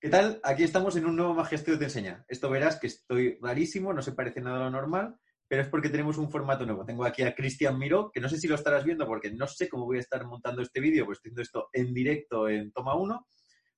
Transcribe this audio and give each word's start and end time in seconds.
¿Qué 0.00 0.10
tal? 0.10 0.38
Aquí 0.44 0.62
estamos 0.62 0.94
en 0.94 1.06
un 1.06 1.16
nuevo 1.16 1.34
Magisterio 1.34 1.76
te 1.76 1.86
enseña. 1.86 2.24
Esto 2.28 2.48
verás 2.48 2.78
que 2.78 2.86
estoy 2.86 3.36
rarísimo, 3.42 3.92
no 3.92 4.00
se 4.00 4.12
parece 4.12 4.40
nada 4.40 4.58
a 4.58 4.64
lo 4.66 4.70
normal, 4.70 5.18
pero 5.48 5.60
es 5.60 5.66
porque 5.66 5.88
tenemos 5.88 6.18
un 6.18 6.30
formato 6.30 6.64
nuevo. 6.64 6.84
Tengo 6.84 7.04
aquí 7.04 7.24
a 7.24 7.34
Cristian 7.34 7.76
Miró, 7.76 8.12
que 8.12 8.20
no 8.20 8.28
sé 8.28 8.38
si 8.38 8.46
lo 8.46 8.54
estarás 8.54 8.84
viendo 8.84 9.08
porque 9.08 9.32
no 9.32 9.48
sé 9.48 9.68
cómo 9.68 9.86
voy 9.86 9.96
a 9.96 10.02
estar 10.02 10.24
montando 10.24 10.62
este 10.62 10.78
vídeo, 10.78 11.04
pues 11.04 11.18
estoy 11.18 11.30
haciendo 11.30 11.42
esto 11.42 11.68
en 11.72 11.92
directo 11.92 12.48
en 12.48 12.70
Toma 12.70 12.94
1, 12.94 13.26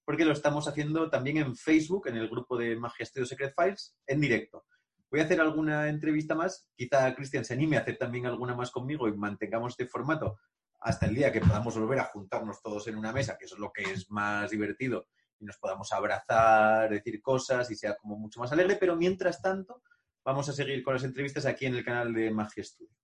porque 0.04 0.26
lo 0.26 0.32
estamos 0.32 0.68
haciendo 0.68 1.08
también 1.08 1.38
en 1.38 1.56
Facebook, 1.56 2.08
en 2.08 2.18
el 2.18 2.28
grupo 2.28 2.58
de 2.58 2.76
Magia 2.76 3.06
Studio 3.06 3.24
Secret 3.24 3.54
Files, 3.56 3.96
en 4.06 4.20
directo. 4.20 4.66
Voy 5.10 5.20
a 5.20 5.24
hacer 5.24 5.40
alguna 5.40 5.88
entrevista 5.88 6.34
más, 6.34 6.68
quizá 6.76 7.14
Cristian 7.14 7.46
se 7.46 7.54
anime 7.54 7.78
a 7.78 7.80
hacer 7.80 7.96
también 7.96 8.26
alguna 8.26 8.54
más 8.54 8.70
conmigo 8.70 9.08
y 9.08 9.16
mantengamos 9.16 9.72
este 9.72 9.86
formato 9.86 10.36
hasta 10.80 11.06
el 11.06 11.14
día 11.14 11.32
que 11.32 11.40
podamos 11.40 11.78
volver 11.78 12.00
a 12.00 12.04
juntarnos 12.04 12.60
todos 12.60 12.86
en 12.88 12.96
una 12.96 13.10
mesa, 13.10 13.38
que 13.38 13.46
eso 13.46 13.54
es 13.54 13.60
lo 13.60 13.72
que 13.72 13.84
es 13.84 14.10
más 14.10 14.50
divertido, 14.50 15.06
y 15.40 15.44
nos 15.44 15.58
podamos 15.58 15.92
abrazar, 15.92 16.90
decir 16.90 17.20
cosas 17.20 17.70
y 17.70 17.74
sea 17.74 17.96
como 17.96 18.16
mucho 18.16 18.40
más 18.40 18.52
alegre, 18.52 18.76
pero 18.76 18.94
mientras 18.94 19.40
tanto 19.40 19.82
vamos 20.24 20.48
a 20.48 20.52
seguir 20.52 20.82
con 20.82 20.94
las 20.94 21.04
entrevistas 21.04 21.46
aquí 21.46 21.66
en 21.66 21.74
el 21.74 21.84
canal 21.84 22.12
de 22.12 22.30
Magia 22.30 22.62
Studio. 22.62 22.94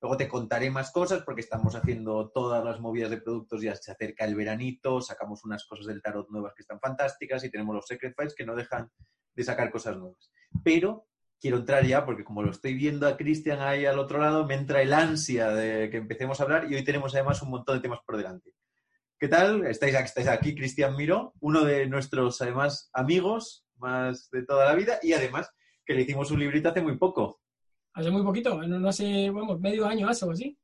Luego 0.00 0.16
te 0.16 0.28
contaré 0.28 0.70
más 0.70 0.92
cosas 0.92 1.22
porque 1.22 1.40
estamos 1.40 1.74
haciendo 1.74 2.30
todas 2.30 2.64
las 2.64 2.78
movidas 2.78 3.10
de 3.10 3.20
productos, 3.20 3.62
ya 3.62 3.74
se 3.74 3.90
acerca 3.90 4.24
el 4.24 4.36
veranito, 4.36 5.00
sacamos 5.00 5.44
unas 5.44 5.66
cosas 5.66 5.86
del 5.86 6.02
tarot 6.02 6.28
nuevas 6.30 6.54
que 6.54 6.62
están 6.62 6.78
fantásticas 6.78 7.42
y 7.42 7.50
tenemos 7.50 7.74
los 7.74 7.86
Secret 7.86 8.14
Files 8.16 8.34
que 8.34 8.46
no 8.46 8.54
dejan 8.54 8.92
de 9.34 9.42
sacar 9.42 9.72
cosas 9.72 9.96
nuevas. 9.96 10.30
Pero 10.62 11.08
quiero 11.40 11.56
entrar 11.56 11.84
ya 11.84 12.04
porque 12.04 12.24
como 12.24 12.42
lo 12.42 12.52
estoy 12.52 12.74
viendo 12.74 13.08
a 13.08 13.16
Cristian 13.16 13.60
ahí 13.60 13.86
al 13.86 13.98
otro 13.98 14.20
lado, 14.20 14.46
me 14.46 14.54
entra 14.54 14.82
el 14.82 14.92
ansia 14.92 15.48
de 15.48 15.90
que 15.90 15.96
empecemos 15.96 16.38
a 16.38 16.44
hablar 16.44 16.70
y 16.70 16.76
hoy 16.76 16.84
tenemos 16.84 17.14
además 17.14 17.42
un 17.42 17.50
montón 17.50 17.76
de 17.76 17.82
temas 17.82 18.00
por 18.06 18.16
delante. 18.16 18.52
¿Qué 19.20 19.26
tal? 19.26 19.66
Estáis 19.66 19.96
aquí, 19.96 20.04
estáis 20.04 20.28
aquí 20.28 20.54
Cristian 20.54 20.94
Miro, 20.94 21.34
uno 21.40 21.64
de 21.64 21.88
nuestros 21.88 22.40
además 22.40 22.88
amigos 22.92 23.66
más 23.78 24.30
de 24.30 24.44
toda 24.44 24.66
la 24.66 24.76
vida 24.76 25.00
y 25.02 25.12
además 25.12 25.50
que 25.84 25.94
le 25.94 26.02
hicimos 26.02 26.30
un 26.30 26.38
librito 26.38 26.68
hace 26.68 26.82
muy 26.82 26.96
poco. 26.96 27.40
Hace 27.94 28.12
muy 28.12 28.22
poquito, 28.22 28.62
no, 28.62 28.88
hace, 28.88 29.28
vamos, 29.30 29.58
medio 29.58 29.86
año 29.86 30.08
hace 30.08 30.24
o 30.24 30.30
así. 30.30 30.56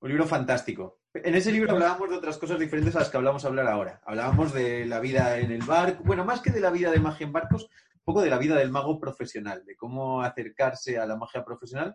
Un 0.00 0.08
libro 0.08 0.26
fantástico. 0.26 0.98
En 1.14 1.36
ese 1.36 1.52
libro 1.52 1.70
hablábamos 1.70 2.10
de 2.10 2.16
otras 2.16 2.36
cosas 2.36 2.58
diferentes 2.58 2.96
a 2.96 3.00
las 3.00 3.10
que 3.10 3.16
hablamos 3.16 3.44
a 3.44 3.48
hablar 3.48 3.68
ahora. 3.68 4.02
Hablábamos 4.04 4.52
de 4.52 4.86
la 4.86 4.98
vida 4.98 5.38
en 5.38 5.52
el 5.52 5.62
barco, 5.62 6.02
bueno, 6.02 6.24
más 6.24 6.40
que 6.40 6.50
de 6.50 6.60
la 6.60 6.70
vida 6.72 6.90
de 6.90 6.98
magia 6.98 7.28
en 7.28 7.32
barcos, 7.32 7.62
un 7.62 8.02
poco 8.02 8.22
de 8.22 8.30
la 8.30 8.38
vida 8.38 8.56
del 8.56 8.72
mago 8.72 8.98
profesional, 8.98 9.64
de 9.64 9.76
cómo 9.76 10.20
acercarse 10.20 10.98
a 10.98 11.06
la 11.06 11.16
magia 11.16 11.44
profesional. 11.44 11.94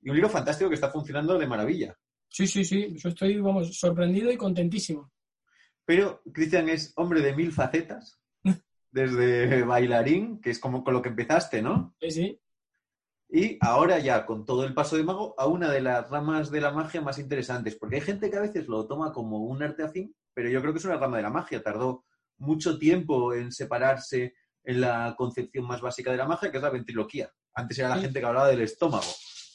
Y 0.00 0.08
un 0.08 0.16
libro 0.16 0.30
fantástico 0.30 0.70
que 0.70 0.76
está 0.76 0.90
funcionando 0.90 1.36
de 1.36 1.46
maravilla. 1.46 1.94
Sí, 2.30 2.46
sí, 2.46 2.64
sí. 2.64 2.94
Yo 2.96 3.10
estoy, 3.10 3.38
vamos, 3.40 3.78
sorprendido 3.78 4.32
y 4.32 4.38
contentísimo. 4.38 5.10
Pero 5.90 6.22
Cristian 6.32 6.68
es 6.68 6.92
hombre 6.94 7.20
de 7.20 7.34
mil 7.34 7.50
facetas, 7.50 8.22
desde 8.92 9.64
bailarín, 9.64 10.40
que 10.40 10.50
es 10.50 10.60
como 10.60 10.84
con 10.84 10.94
lo 10.94 11.02
que 11.02 11.08
empezaste, 11.08 11.62
¿no? 11.62 11.96
Sí, 12.00 12.10
sí. 12.12 12.40
Y 13.28 13.58
ahora 13.60 13.98
ya, 13.98 14.24
con 14.24 14.44
todo 14.44 14.62
el 14.62 14.72
paso 14.72 14.96
de 14.96 15.02
mago, 15.02 15.34
a 15.36 15.48
una 15.48 15.68
de 15.68 15.80
las 15.80 16.08
ramas 16.08 16.52
de 16.52 16.60
la 16.60 16.70
magia 16.70 17.00
más 17.00 17.18
interesantes, 17.18 17.74
porque 17.74 17.96
hay 17.96 18.02
gente 18.02 18.30
que 18.30 18.36
a 18.36 18.42
veces 18.42 18.68
lo 18.68 18.86
toma 18.86 19.12
como 19.12 19.38
un 19.38 19.64
arte 19.64 19.82
afín, 19.82 20.14
pero 20.32 20.48
yo 20.48 20.60
creo 20.60 20.72
que 20.72 20.78
es 20.78 20.84
una 20.84 20.96
rama 20.96 21.16
de 21.16 21.24
la 21.24 21.30
magia. 21.30 21.60
Tardó 21.60 22.04
mucho 22.38 22.78
tiempo 22.78 23.34
en 23.34 23.50
separarse 23.50 24.34
en 24.62 24.82
la 24.82 25.16
concepción 25.18 25.66
más 25.66 25.80
básica 25.80 26.12
de 26.12 26.18
la 26.18 26.28
magia, 26.28 26.52
que 26.52 26.58
es 26.58 26.62
la 26.62 26.70
ventriloquía. 26.70 27.32
Antes 27.52 27.80
era 27.80 27.88
la 27.88 27.98
gente 27.98 28.20
que 28.20 28.26
hablaba 28.26 28.46
del 28.46 28.60
estómago. 28.60 29.10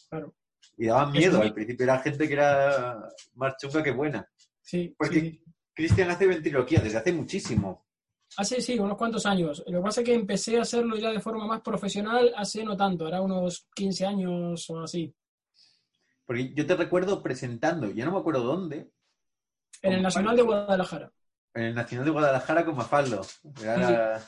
Claro. 0.10 0.36
Y 0.76 0.88
daban 0.88 1.14
miedo. 1.14 1.42
Al 1.42 1.54
principio 1.54 1.86
era 1.86 2.00
gente 2.00 2.28
que 2.28 2.34
era 2.34 3.08
más 3.36 3.56
chunga 3.56 3.82
que 3.82 3.92
buena. 3.92 4.30
Sí. 4.62 4.94
Porque 4.98 5.20
sí. 5.22 5.46
Cristian 5.76 6.10
hace 6.10 6.26
ventriloquía 6.26 6.80
desde 6.80 6.98
hace 6.98 7.12
muchísimo. 7.12 7.86
Hace, 8.38 8.62
sí, 8.62 8.80
unos 8.80 8.98
cuantos 8.98 9.26
años. 9.26 9.64
Lo 9.68 9.80
que 9.80 9.84
pasa 9.84 10.02
es 10.02 10.06
que 10.06 10.14
empecé 10.14 10.58
a 10.58 10.62
hacerlo 10.62 10.96
ya 10.98 11.12
de 11.12 11.20
forma 11.20 11.46
más 11.46 11.62
profesional 11.62 12.34
hace 12.36 12.64
no 12.64 12.76
tanto, 12.76 13.08
era 13.08 13.22
unos 13.22 13.68
15 13.76 14.06
años 14.06 14.70
o 14.70 14.82
así. 14.82 15.14
Porque 16.26 16.54
yo 16.54 16.66
te 16.66 16.76
recuerdo 16.76 17.22
presentando, 17.22 17.92
ya 17.92 18.06
no 18.06 18.14
me 18.14 18.20
acuerdo 18.20 18.44
dónde. 18.44 18.90
En 19.82 19.94
el 19.94 20.02
Nacional 20.02 20.36
de 20.36 20.42
Guadalajara. 20.42 21.12
En 21.54 21.64
el 21.64 21.76
Nacional 21.76 22.06
de 22.06 22.12
Guadalajara 22.12 22.66
con 22.66 22.76
Mafaldo. 22.78 23.22
Era... 23.62 24.26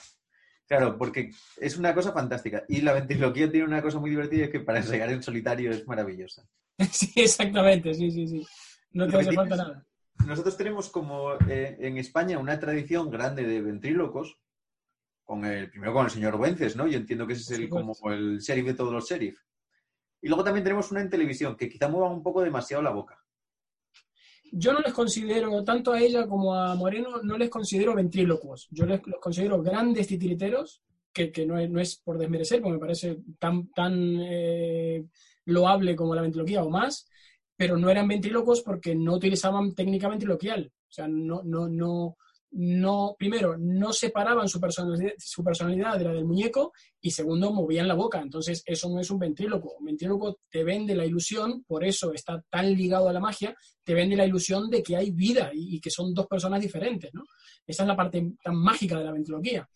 Claro, 0.67 0.97
porque 0.97 1.31
es 1.55 1.77
una 1.77 1.95
cosa 1.95 2.11
fantástica. 2.11 2.65
Y 2.67 2.81
la 2.81 2.91
ventriloquía 2.91 3.49
tiene 3.49 3.65
una 3.65 3.81
cosa 3.81 3.99
muy 3.99 4.09
divertida, 4.09 4.45
es 4.45 4.51
que 4.51 4.59
para 4.59 4.79
ensayar 4.79 5.09
en 5.09 5.23
solitario 5.23 5.71
es 5.71 5.87
maravillosa. 5.87 6.45
Sí, 6.91 7.11
exactamente, 7.15 7.93
sí, 7.93 8.11
sí, 8.11 8.27
sí. 8.27 8.45
No 8.91 9.07
te 9.07 9.17
hace 9.17 9.31
falta 9.31 9.55
nada 9.55 9.86
nosotros 10.25 10.57
tenemos 10.57 10.89
como 10.89 11.33
eh, 11.47 11.77
en 11.79 11.97
España 11.97 12.39
una 12.39 12.59
tradición 12.59 13.09
grande 13.09 13.43
de 13.43 13.61
ventrílocos, 13.61 14.37
con 15.23 15.43
el, 15.45 15.69
primero 15.69 15.93
con 15.93 16.05
el 16.05 16.11
señor 16.11 16.35
Wences, 16.35 16.75
¿no? 16.75 16.87
Yo 16.87 16.97
entiendo 16.97 17.27
que 17.27 17.33
ese 17.33 17.53
es 17.53 17.59
el, 17.59 17.69
como 17.69 17.93
el 18.11 18.39
sheriff 18.39 18.65
de 18.65 18.73
todos 18.73 18.93
los 18.93 19.09
sheriff. 19.09 19.39
Y 20.21 20.27
luego 20.29 20.43
también 20.43 20.63
tenemos 20.63 20.91
una 20.91 21.01
en 21.01 21.09
televisión, 21.09 21.55
que 21.55 21.69
quizá 21.69 21.87
mueva 21.87 22.09
un 22.09 22.23
poco 22.23 22.41
demasiado 22.41 22.81
la 22.81 22.91
boca. 22.91 23.21
Yo 24.51 24.71
no 24.71 24.79
les 24.79 24.93
considero, 24.93 25.63
tanto 25.63 25.91
a 25.91 25.99
ella 25.99 26.25
como 26.27 26.55
a 26.55 26.75
Moreno, 26.75 27.21
no 27.21 27.37
les 27.37 27.49
considero 27.49 27.93
ventrílocos. 27.93 28.67
Yo 28.71 28.85
les, 28.85 29.05
los 29.05 29.19
considero 29.19 29.61
grandes 29.61 30.07
titiriteros, 30.07 30.81
que, 31.11 31.31
que 31.31 31.45
no, 31.45 31.57
es, 31.57 31.69
no, 31.69 31.79
es, 31.79 31.97
por 31.97 32.17
desmerecer, 32.17 32.61
porque 32.61 32.75
me 32.75 32.79
parece 32.79 33.19
tan, 33.39 33.69
tan 33.71 33.93
eh, 34.21 35.05
loable 35.45 35.95
como 35.95 36.15
la 36.15 36.21
ventriloquía 36.21 36.63
o 36.63 36.69
más, 36.69 37.09
pero 37.57 37.75
no 37.75 37.89
eran 37.89 38.07
ventrílocos 38.07 38.61
porque 38.61 38.95
no 38.95 39.15
utilizaban 39.15 39.73
técnica 39.73 40.07
ventriloquial. 40.07 40.71
O 40.71 40.91
sea, 40.91 41.07
no, 41.07 41.41
no, 41.43 41.67
no, 41.67 42.15
no, 42.51 43.15
primero, 43.17 43.57
no 43.57 43.91
separaban 43.91 44.47
su 44.47 44.59
personalidad, 44.61 45.11
su 45.17 45.43
personalidad 45.43 45.97
de 45.97 46.05
la 46.05 46.13
del 46.13 46.25
muñeco 46.25 46.71
y 47.01 47.11
segundo, 47.11 47.51
movían 47.51 47.87
la 47.87 47.95
boca. 47.95 48.21
Entonces, 48.21 48.63
eso 48.65 48.89
no 48.89 48.99
es 48.99 49.09
un 49.09 49.19
ventríloco. 49.19 49.73
Un 49.79 49.85
ventríloco 49.85 50.39
te 50.49 50.63
vende 50.63 50.95
la 50.95 51.05
ilusión, 51.05 51.63
por 51.63 51.83
eso 51.83 52.13
está 52.13 52.41
tan 52.49 52.71
ligado 52.73 53.09
a 53.09 53.13
la 53.13 53.19
magia, 53.19 53.55
te 53.83 53.93
vende 53.93 54.15
la 54.15 54.25
ilusión 54.25 54.69
de 54.69 54.83
que 54.83 54.95
hay 54.95 55.11
vida 55.11 55.49
y, 55.53 55.79
que 55.81 55.89
son 55.89 56.13
dos 56.13 56.27
personas 56.27 56.61
diferentes, 56.61 57.11
¿no? 57.13 57.23
Esa 57.65 57.83
es 57.83 57.87
la 57.87 57.95
parte 57.95 58.33
tan 58.41 58.55
mágica 58.55 58.99
de 58.99 59.05
la 59.05 59.11
ventriloquía. 59.11 59.67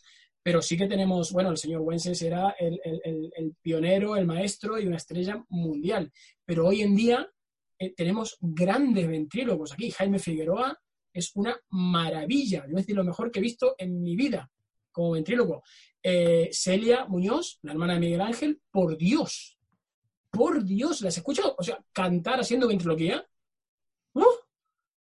Pero 0.44 0.62
sí 0.62 0.78
que 0.78 0.88
tenemos, 0.88 1.32
bueno, 1.32 1.52
el 1.52 1.58
señor 1.58 1.82
Wences 1.82 2.22
era 2.22 2.56
el, 2.60 2.80
el, 2.84 3.32
el 3.36 3.56
pionero, 3.62 4.16
el 4.16 4.26
maestro 4.26 4.80
y 4.80 4.88
una 4.88 4.98
estrella 4.98 5.44
mundial. 5.50 6.12
Pero 6.46 6.68
hoy 6.68 6.82
en 6.82 6.96
día 6.96 7.30
eh, 7.82 7.96
tenemos 7.96 8.38
grandes 8.40 9.08
ventrílocos 9.08 9.74
aquí. 9.74 9.90
Jaime 9.90 10.20
Figueroa 10.20 10.80
es 11.12 11.36
una 11.36 11.60
maravilla, 11.72 12.64
es 12.68 12.76
decir, 12.76 12.96
lo 12.96 13.04
mejor 13.04 13.32
que 13.32 13.40
he 13.40 13.42
visto 13.42 13.74
en 13.76 14.04
mi 14.04 14.16
vida 14.16 14.52
como 14.92 15.12
ventríloco. 15.12 15.64
Eh, 16.04 16.50
Celia 16.52 17.06
Muñoz, 17.06 17.58
la 17.64 17.72
hermana 17.72 17.96
de 17.96 18.02
Miguel 18.02 18.22
Ángel, 18.22 18.62
por 18.70 18.96
Dios, 18.98 19.58
por 20.30 20.64
Dios, 20.64 21.02
¿las 21.02 21.18
escucho? 21.18 21.56
O 21.58 21.64
sea, 21.64 21.84
cantar 21.92 22.40
haciendo 22.40 22.68
ventriloquía. 22.68 23.28
¡Uh! 24.14 24.26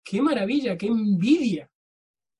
¡Qué 0.03 0.21
maravilla! 0.21 0.77
¡Qué 0.77 0.85
envidia! 0.85 1.71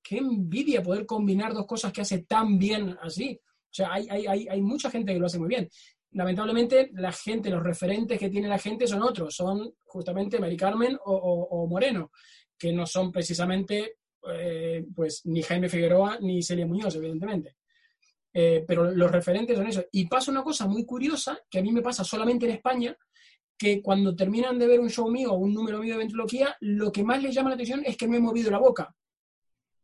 ¡Qué 0.03 0.17
envidia 0.17 0.83
poder 0.83 1.07
combinar 1.07 1.51
dos 1.51 1.65
cosas 1.65 1.91
que 1.91 2.01
hace 2.01 2.19
tan 2.25 2.59
bien 2.59 2.95
así! 3.01 3.39
O 3.43 3.73
sea, 3.73 3.91
hay, 3.91 4.07
hay, 4.07 4.47
hay 4.47 4.61
mucha 4.61 4.91
gente 4.91 5.13
que 5.13 5.19
lo 5.19 5.25
hace 5.25 5.39
muy 5.39 5.49
bien 5.49 5.67
lamentablemente 6.11 6.89
la 6.93 7.11
gente, 7.11 7.49
los 7.49 7.63
referentes 7.63 8.19
que 8.19 8.29
tiene 8.29 8.47
la 8.47 8.59
gente 8.59 8.87
son 8.87 9.03
otros, 9.03 9.35
son 9.35 9.73
justamente 9.83 10.39
Mari 10.39 10.57
Carmen 10.57 10.97
o, 11.05 11.67
Moreno, 11.69 12.11
que 12.57 12.71
no 12.71 12.85
son 12.85 13.11
precisamente 13.11 13.97
eh, 14.31 14.85
pues 14.95 15.25
ni 15.25 15.41
Jaime 15.41 15.69
Figueroa 15.69 16.17
ni 16.21 16.41
Celia 16.41 16.65
Muñoz, 16.65 16.95
evidentemente. 16.95 17.57
Eh, 18.33 18.63
pero 18.67 18.91
los 18.91 19.11
referentes 19.11 19.57
son 19.57 19.67
eso. 19.67 19.83
Y 19.91 20.07
pasa 20.07 20.31
una 20.31 20.43
cosa 20.43 20.67
muy 20.67 20.85
curiosa, 20.85 21.39
que 21.49 21.59
a 21.59 21.61
mí 21.61 21.71
me 21.71 21.81
pasa 21.81 22.03
solamente 22.03 22.45
en 22.45 22.53
España, 22.53 22.95
que 23.57 23.81
cuando 23.81 24.15
terminan 24.15 24.59
de 24.59 24.67
ver 24.67 24.79
un 24.79 24.89
show 24.89 25.09
mío 25.09 25.33
o 25.33 25.37
un 25.37 25.53
número 25.53 25.79
mío 25.79 25.93
de 25.93 25.99
ventriloquía, 25.99 26.55
lo 26.61 26.91
que 26.91 27.03
más 27.03 27.21
les 27.23 27.33
llama 27.33 27.49
la 27.49 27.55
atención 27.55 27.81
es 27.85 27.97
que 27.97 28.07
no 28.07 28.15
he 28.15 28.19
movido 28.19 28.51
la 28.51 28.59
boca. 28.59 28.95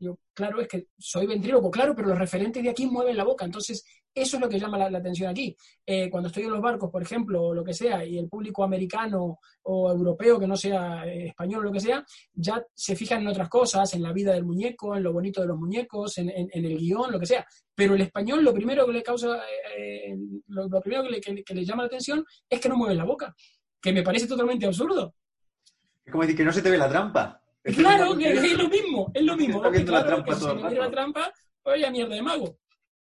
Yo, 0.04 0.20
claro, 0.34 0.60
es 0.60 0.68
que 0.68 0.88
soy 0.98 1.26
ventríloco, 1.26 1.72
claro, 1.72 1.96
pero 1.96 2.10
los 2.10 2.20
referentes 2.20 2.62
de 2.62 2.70
aquí 2.70 2.86
mueven 2.86 3.16
la 3.16 3.24
boca. 3.24 3.46
Entonces, 3.46 3.84
eso 4.14 4.38
es 4.38 4.42
lo 4.42 4.50
que 4.50 4.60
llama 4.60 4.78
la, 4.78 4.98
atención 4.98 5.30
aquí. 5.30 5.56
Eh, 5.86 6.10
cuando 6.10 6.28
estoy 6.28 6.44
en 6.44 6.52
los 6.52 6.62
barcos, 6.62 6.92
por 6.92 7.02
ejemplo, 7.02 7.42
o 7.42 7.54
lo 7.54 7.64
que 7.64 7.74
sea, 7.74 8.06
y 8.06 8.18
el 8.18 8.30
público 8.30 8.64
americano 8.64 9.40
o 9.64 9.92
europeo, 9.92 10.40
que 10.40 10.48
no 10.48 10.56
sea 10.56 11.06
eh, 11.06 11.28
español 11.28 11.62
o 11.62 11.64
lo 11.64 11.72
que 11.72 11.80
sea, 11.80 12.06
ya 12.34 12.64
se 12.74 12.96
fijan 12.96 13.22
en 13.22 13.28
otras 13.28 13.50
cosas, 13.50 13.94
en 13.94 14.04
la 14.04 14.14
vida 14.14 14.34
del 14.34 14.44
muñeco, 14.44 14.96
en 14.96 15.04
lo 15.04 15.14
bonito 15.14 15.42
de 15.42 15.48
los 15.48 15.58
muñecos, 15.58 16.18
en, 16.18 16.30
el 16.30 16.78
guion, 16.78 17.12
lo 17.12 17.20
que 17.20 17.26
sea. 17.26 17.46
Pero 17.74 17.96
el 17.96 18.02
español 18.02 18.44
lo 18.44 18.54
primero 18.54 18.86
que 18.86 18.94
le 18.94 19.02
causa, 19.02 19.42
eh, 19.78 20.16
lo, 20.48 20.70
primero 20.82 21.04
que 21.04 21.10
le, 21.10 21.44
que 21.44 21.56
le 21.56 21.66
llama 21.66 21.84
la 21.84 21.88
atención 21.88 22.24
es 22.50 22.60
que 22.60 22.70
no 22.70 22.76
mueven 22.76 22.98
la 22.98 23.06
boca, 23.06 23.34
que 23.82 23.94
me 23.94 24.04
parece 24.04 24.28
totalmente 24.28 24.66
absurdo. 24.66 25.16
Es 26.06 26.12
como 26.12 26.24
decir 26.24 26.38
que 26.38 26.44
no 26.44 26.52
se 26.52 26.62
te 26.62 26.70
ve 26.70 26.78
la 26.78 26.90
trampa. 26.90 27.43
Es 27.64 27.78
claro, 27.78 28.18
que 28.18 28.32
es 28.32 28.58
lo 28.58 28.68
mismo, 28.68 29.12
es 29.14 29.24
lo 29.24 29.38
mismo. 29.38 29.64
Está 29.64 29.86
claro, 29.86 29.92
la 29.92 30.06
trampa 30.06 30.40
todo 30.40 30.52
el 30.52 30.62
rato. 30.62 30.76
la 30.76 30.92
trampa, 30.92 31.34
oye, 31.64 31.92
mierda 31.92 32.16
de 32.16 32.22
mago. 32.22 32.60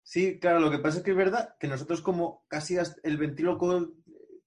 Sí, 0.04 0.40
claro, 0.40 0.60
lo 0.60 0.72
que 0.72 0.80
pasa 0.80 0.98
es 0.98 1.04
que 1.04 1.12
es 1.12 1.18
verdad 1.18 1.56
que 1.60 1.68
nosotros 1.68 2.02
como 2.02 2.46
casi 2.48 2.78
el 3.04 3.18
ventríloco 3.18 3.94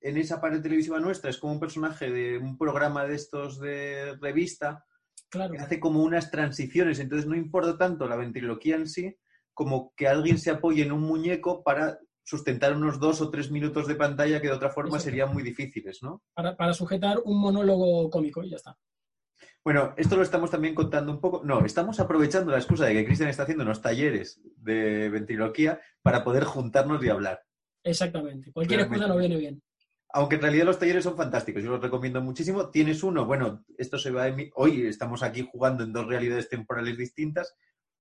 en 0.01 0.17
esa 0.17 0.41
pared 0.41 0.61
televisiva 0.61 0.99
nuestra 0.99 1.31
es 1.31 1.39
como 1.39 1.53
un 1.53 1.61
personaje 1.61 2.11
de 2.11 2.39
un 2.39 2.59
programa 2.59 3.05
de 3.05 3.15
estos 3.15 3.61
de 3.61 4.17
revista 4.21 4.85
claro. 5.31 5.55
que 5.55 5.61
hace 5.61 5.79
como 5.79 6.03
unas 6.03 6.33
transiciones, 6.33 6.99
entonces 6.99 7.29
no 7.29 7.37
importa 7.37 7.79
tanto 7.79 8.09
la 8.09 8.17
ventriloquía 8.17 8.75
en 8.75 8.89
sí, 8.89 9.17
como 9.55 9.93
que 9.97 10.09
alguien 10.09 10.39
se 10.39 10.51
apoye 10.51 10.83
en 10.83 10.93
un 10.93 11.03
muñeco 11.03 11.63
para 11.63 12.01
sustentar 12.25 12.77
unos 12.77 12.99
dos 12.99 13.21
o 13.21 13.31
tres 13.31 13.51
minutos 13.51 13.87
de 13.87 13.97
pantalla 13.97 14.41
que 14.41 14.49
de 14.49 14.55
otra 14.55 14.71
forma 14.71 14.99
serían 14.99 15.33
muy 15.33 15.43
difíciles, 15.43 16.03
¿no? 16.03 16.23
Para, 16.35 16.73
sujetar 16.73 17.19
un 17.25 17.41
monólogo 17.41 18.09
cómico 18.11 18.43
y 18.43 18.51
ya 18.51 18.57
está. 18.57 18.79
Bueno, 19.65 19.95
esto 19.97 20.17
lo 20.17 20.23
estamos 20.23 20.51
también 20.51 20.75
contando 20.75 21.13
un 21.13 21.21
poco. 21.21 21.43
No, 21.45 21.65
estamos 21.65 22.01
aprovechando 22.01 22.51
la 22.51 22.59
excusa 22.59 22.85
de 22.85 22.95
que 22.95 23.05
Cristian 23.05 23.29
está 23.29 23.45
haciendo 23.45 23.63
unos 23.63 23.81
talleres 23.81 24.41
de 24.57 25.09
ventriloquía 25.09 25.81
para 26.03 26.25
poder 26.25 26.45
juntarnos 26.45 27.03
y 27.05 27.09
hablar. 27.09 27.45
Exactamente. 27.85 28.53
Cualquier 28.53 28.81
excusa 28.81 29.07
nos 29.07 29.19
viene 29.19 29.37
bien. 29.37 29.63
Aunque 30.15 30.35
en 30.35 30.43
realidad 30.43 30.67
los 30.67 30.79
talleres 30.79 31.05
son 31.05 31.17
fantásticos, 31.17 31.63
yo 31.63 31.71
los 31.71 31.81
recomiendo 31.81 32.21
muchísimo. 32.21 32.71
Tienes 32.71 33.03
uno, 33.03 33.25
bueno, 33.25 33.65
esto 33.79 33.99
se 33.99 34.11
va 34.11 34.27
a 34.27 34.37
Hoy 34.57 34.87
estamos 34.87 35.23
aquí 35.23 35.49
jugando 35.51 35.85
en 35.85 35.93
dos 35.93 36.07
realidades 36.07 36.49
temporales 36.49 36.99
distintas. 36.99 37.55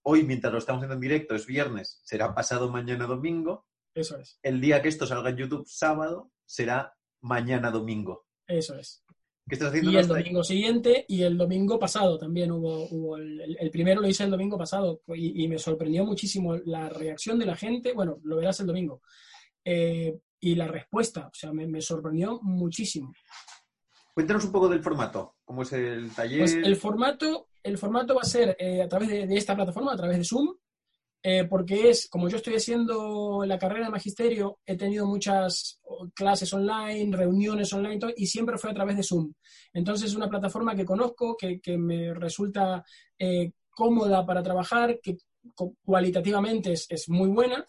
Hoy, 0.04 0.24
mientras 0.24 0.52
lo 0.52 0.60
estamos 0.60 0.80
haciendo 0.80 0.96
en 0.96 1.02
directo, 1.02 1.36
es 1.36 1.46
viernes, 1.46 2.02
será 2.04 2.34
pasado 2.34 2.70
mañana 2.70 3.06
domingo. 3.06 3.68
Eso 3.94 4.18
es. 4.18 4.40
El 4.42 4.60
día 4.60 4.82
que 4.82 4.90
esto 4.90 5.06
salga 5.06 5.30
en 5.30 5.38
YouTube 5.38 5.68
sábado 5.68 6.32
será 6.46 6.96
mañana 7.22 7.72
domingo. 7.72 8.26
Eso 8.48 8.76
es. 8.76 9.06
¿Qué 9.48 9.56
estás 9.56 9.70
haciendo? 9.70 9.92
Y 9.92 9.98
el 9.98 10.08
domingo 10.08 10.44
siguiente 10.44 11.06
y 11.08 11.24
el 11.24 11.38
domingo 11.38 11.80
pasado 11.80 12.18
también 12.18 12.52
hubo, 12.52 13.18
el, 13.18 13.70
primero 13.72 14.02
lo 14.02 14.08
hice 14.08 14.24
el 14.24 14.32
domingo 14.32 14.58
pasado 14.58 15.02
y, 15.08 15.48
me 15.48 15.58
sorprendió 15.58 16.06
muchísimo 16.06 16.56
la 16.58 16.90
reacción 16.90 17.40
de 17.40 17.46
la 17.46 17.56
gente. 17.56 17.94
Bueno, 17.94 18.20
lo 18.24 18.38
verás 18.38 18.60
el 18.60 18.68
domingo. 18.68 19.02
Eh, 19.66 20.18
y 20.40 20.56
la 20.56 20.68
respuesta, 20.68 21.28
o 21.28 21.34
sea, 21.34 21.52
me, 21.54 21.82
sorprendió 21.82 22.40
muchísimo. 22.42 23.14
Cuéntanos 24.14 24.46
un 24.46 24.52
poco 24.52 24.68
del 24.68 24.82
formato, 24.82 25.36
cómo 25.44 25.62
es 25.62 25.72
el 25.74 26.12
taller. 26.12 26.40
Pues 26.40 26.54
el 26.56 26.76
formato, 26.76 27.50
el 27.64 27.78
formato 27.78 28.16
va 28.16 28.22
a 28.22 28.26
ser 28.26 28.56
eh, 28.60 28.82
a 28.82 28.88
través 28.88 29.10
de, 29.10 29.38
esta 29.38 29.56
plataforma, 29.56 29.94
a 29.94 29.98
través 29.98 30.18
de 30.18 30.24
Zoom, 30.26 30.56
eh, 31.24 31.46
porque 31.46 31.90
es, 31.90 32.08
como 32.10 32.30
yo 32.30 32.38
estoy 32.38 32.56
haciendo 32.56 33.44
la 33.46 33.60
carrera 33.60 33.86
de 33.86 33.92
magisterio, 33.92 34.60
he 34.66 34.76
tenido 34.76 35.06
muchas 35.06 35.80
clases 36.16 36.52
online, 36.52 37.16
reuniones 37.16 37.72
online, 37.74 38.00
y 38.18 38.26
siempre 38.26 38.58
fue 38.58 38.72
a 38.72 38.74
través 38.74 38.98
de 38.98 39.04
Zoom. 39.04 39.32
Entonces 39.72 40.10
es 40.10 40.16
una 40.16 40.30
plataforma 40.30 40.76
que 40.76 40.86
conozco, 40.86 41.38
que, 41.38 41.78
me 41.78 42.14
resulta 42.16 42.84
eh, 43.20 43.52
cómoda 43.70 44.26
para 44.26 44.42
trabajar, 44.42 45.00
que 45.02 45.18
cualitativamente 45.86 46.74
es, 46.74 47.10
muy 47.10 47.30
buena. 47.30 47.68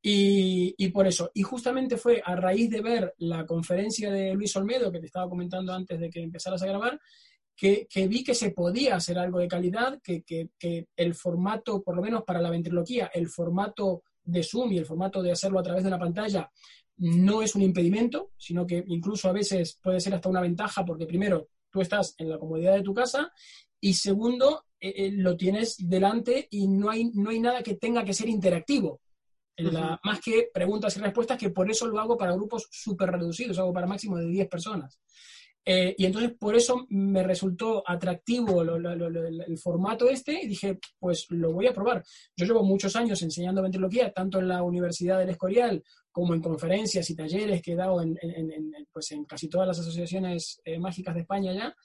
Y, 0.00 0.74
y, 0.78 0.88
por 0.90 1.06
eso, 1.06 1.30
y 1.34 1.42
justamente 1.42 1.96
fue 1.96 2.22
a 2.24 2.34
raíz 2.36 2.70
de 2.70 2.80
ver 2.80 3.14
la 3.18 3.44
conferencia 3.44 4.10
de 4.10 4.32
Luis 4.34 4.54
Olmedo, 4.56 4.92
que 4.92 5.00
te 5.00 5.06
estaba 5.06 5.28
comentando 5.28 5.72
antes 5.72 5.98
de 5.98 6.08
que 6.08 6.20
empezaras 6.20 6.62
a 6.62 6.66
grabar, 6.66 7.00
que, 7.58 7.88
vi 8.06 8.22
que 8.22 8.36
se 8.36 8.52
podía 8.52 8.94
hacer 8.94 9.18
algo 9.18 9.40
de 9.40 9.48
calidad, 9.48 10.00
que, 10.00 10.48
el 10.96 11.14
formato, 11.14 11.82
por 11.82 11.96
lo 11.96 12.02
menos 12.02 12.22
para 12.22 12.40
la 12.40 12.50
ventriloquía, 12.50 13.10
el 13.12 13.28
formato 13.28 14.04
de 14.22 14.44
Zoom 14.44 14.72
y 14.72 14.78
el 14.78 14.86
formato 14.86 15.20
de 15.20 15.32
hacerlo 15.32 15.58
a 15.58 15.62
través 15.62 15.82
de 15.82 15.88
una 15.88 15.98
pantalla 15.98 16.48
no 16.98 17.42
es 17.42 17.56
un 17.56 17.62
impedimento, 17.62 18.30
sino 18.36 18.64
que 18.64 18.84
incluso 18.86 19.28
a 19.28 19.32
veces 19.32 19.78
puede 19.82 20.00
ser 20.00 20.14
hasta 20.14 20.28
una 20.28 20.40
ventaja 20.40 20.84
porque 20.84 21.06
primero 21.06 21.48
tú 21.70 21.80
estás 21.80 22.14
en 22.18 22.30
la 22.30 22.38
comodidad 22.38 22.74
de 22.74 22.82
tu 22.82 22.94
casa 22.94 23.32
y 23.80 23.94
segundo 23.94 24.66
eh, 24.80 24.94
eh, 24.96 25.10
lo 25.12 25.36
tienes 25.36 25.76
delante 25.78 26.46
y 26.50 26.68
no 26.68 26.90
hay, 26.90 27.10
no 27.14 27.30
hay 27.30 27.40
nada 27.40 27.62
que 27.62 27.74
tenga 27.74 28.04
que 28.04 28.14
ser 28.14 28.28
interactivo. 28.28 29.00
Más 30.04 30.20
que 30.20 30.50
preguntas 30.54 30.96
y 30.96 31.00
respuestas, 31.00 31.36
que 31.36 31.50
por 31.50 31.68
eso 31.68 31.88
lo 31.88 31.98
hago 31.98 32.16
para 32.16 32.34
grupos 32.34 32.68
súper 32.70 33.10
reducidos, 33.10 33.58
hago 33.58 33.72
para 33.72 33.88
máximo 33.88 34.16
de 34.16 34.28
10 34.28 34.48
personas. 34.48 35.00
Eh, 35.64 35.94
y 35.98 36.06
entonces 36.06 36.32
por 36.38 36.56
eso 36.56 36.86
me 36.88 37.22
resultó 37.22 37.82
atractivo 37.86 38.62
el 38.62 39.58
formato 39.58 40.08
este 40.08 40.40
y 40.42 40.48
dije, 40.48 40.78
pues 40.98 41.26
lo 41.30 41.52
voy 41.52 41.66
a 41.66 41.74
probar. 41.74 42.02
Yo 42.34 42.46
llevo 42.46 42.62
muchos 42.62 42.96
años 42.96 43.20
enseñando 43.22 43.60
ventriloquía, 43.60 44.10
tanto 44.12 44.38
en 44.38 44.48
la 44.48 44.62
Universidad 44.62 45.18
del 45.18 45.28
Escorial 45.28 45.84
como 46.10 46.34
en 46.34 46.40
conferencias 46.40 47.10
y 47.10 47.14
talleres 47.14 47.60
que 47.60 47.72
he 47.72 47.76
dado 47.76 48.00
en, 48.00 48.18
pues 48.90 49.12
en 49.12 49.24
casi 49.24 49.48
todas 49.48 49.68
las 49.68 49.78
asociaciones 49.78 50.60
eh, 50.64 50.78
mágicas 50.78 51.14
de 51.14 51.20
España 51.20 51.52
ya. 51.52 51.76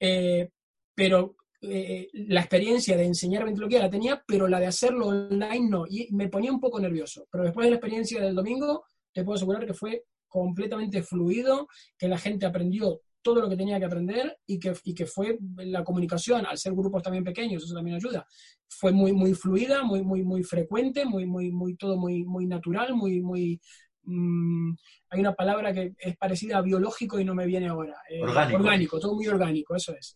Eh, 0.00 0.50
pero 0.94 1.36
la 1.60 2.40
experiencia 2.40 2.96
de 2.96 3.04
enseñar 3.04 3.44
ventriloquía 3.44 3.78
la 3.78 3.88
tenía, 3.88 4.20
pero 4.26 4.48
la 4.48 4.58
de 4.58 4.66
hacerlo 4.66 5.06
online 5.06 5.70
no. 5.70 5.84
Y 5.88 6.08
me 6.10 6.28
ponía 6.28 6.50
un 6.50 6.58
poco 6.58 6.80
nervioso. 6.80 7.28
Pero 7.30 7.44
después 7.44 7.66
de 7.66 7.70
la 7.70 7.76
experiencia 7.76 8.20
del 8.20 8.34
domingo, 8.34 8.84
te 9.12 9.22
puedo 9.22 9.36
asegurar 9.36 9.64
que 9.64 9.74
fue 9.74 10.06
completamente 10.32 11.02
fluido, 11.02 11.68
que 11.98 12.08
la 12.08 12.16
gente 12.16 12.46
aprendió 12.46 13.02
todo 13.20 13.42
lo 13.42 13.50
que 13.50 13.56
tenía 13.56 13.78
que 13.78 13.84
aprender 13.84 14.38
y 14.46 14.58
que, 14.58 14.72
y 14.82 14.94
que 14.94 15.04
fue 15.04 15.38
la 15.58 15.84
comunicación, 15.84 16.46
al 16.46 16.56
ser 16.56 16.72
grupos 16.72 17.02
también 17.02 17.22
pequeños, 17.22 17.62
eso 17.62 17.74
también 17.74 17.96
ayuda, 17.96 18.26
fue 18.66 18.92
muy, 18.92 19.12
muy 19.12 19.34
fluida, 19.34 19.84
muy, 19.84 20.02
muy, 20.02 20.24
muy 20.24 20.42
frecuente, 20.42 21.04
muy, 21.04 21.26
muy, 21.26 21.52
muy, 21.52 21.76
todo 21.76 21.98
muy, 21.98 22.24
muy 22.24 22.46
natural, 22.46 22.94
muy, 22.94 23.20
muy, 23.20 23.60
mm, 24.04 24.72
hay 25.10 25.20
una 25.20 25.34
palabra 25.34 25.70
que 25.74 25.92
es 25.98 26.16
parecida 26.16 26.56
a 26.56 26.62
biológico 26.62 27.20
y 27.20 27.24
no 27.26 27.34
me 27.34 27.46
viene 27.46 27.68
ahora. 27.68 27.96
Eh, 28.08 28.22
orgánico. 28.22 28.58
orgánico. 28.58 28.98
todo 28.98 29.14
muy 29.14 29.28
orgánico, 29.28 29.76
eso 29.76 29.94
es. 29.94 30.14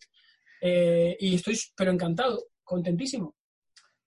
Eh, 0.59 1.15
y 1.19 1.35
estoy, 1.35 1.57
pero 1.75 1.91
encantado, 1.91 2.45
contentísimo. 2.63 3.35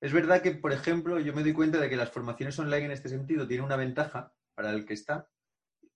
Es 0.00 0.12
verdad 0.12 0.42
que, 0.42 0.50
por 0.50 0.72
ejemplo, 0.72 1.20
yo 1.20 1.32
me 1.32 1.42
doy 1.42 1.52
cuenta 1.52 1.78
de 1.78 1.88
que 1.88 1.96
las 1.96 2.10
formaciones 2.10 2.58
online 2.58 2.86
en 2.86 2.90
este 2.90 3.08
sentido 3.08 3.46
tienen 3.46 3.66
una 3.66 3.76
ventaja 3.76 4.34
para 4.54 4.70
el 4.72 4.84
que 4.84 4.94
está, 4.94 5.28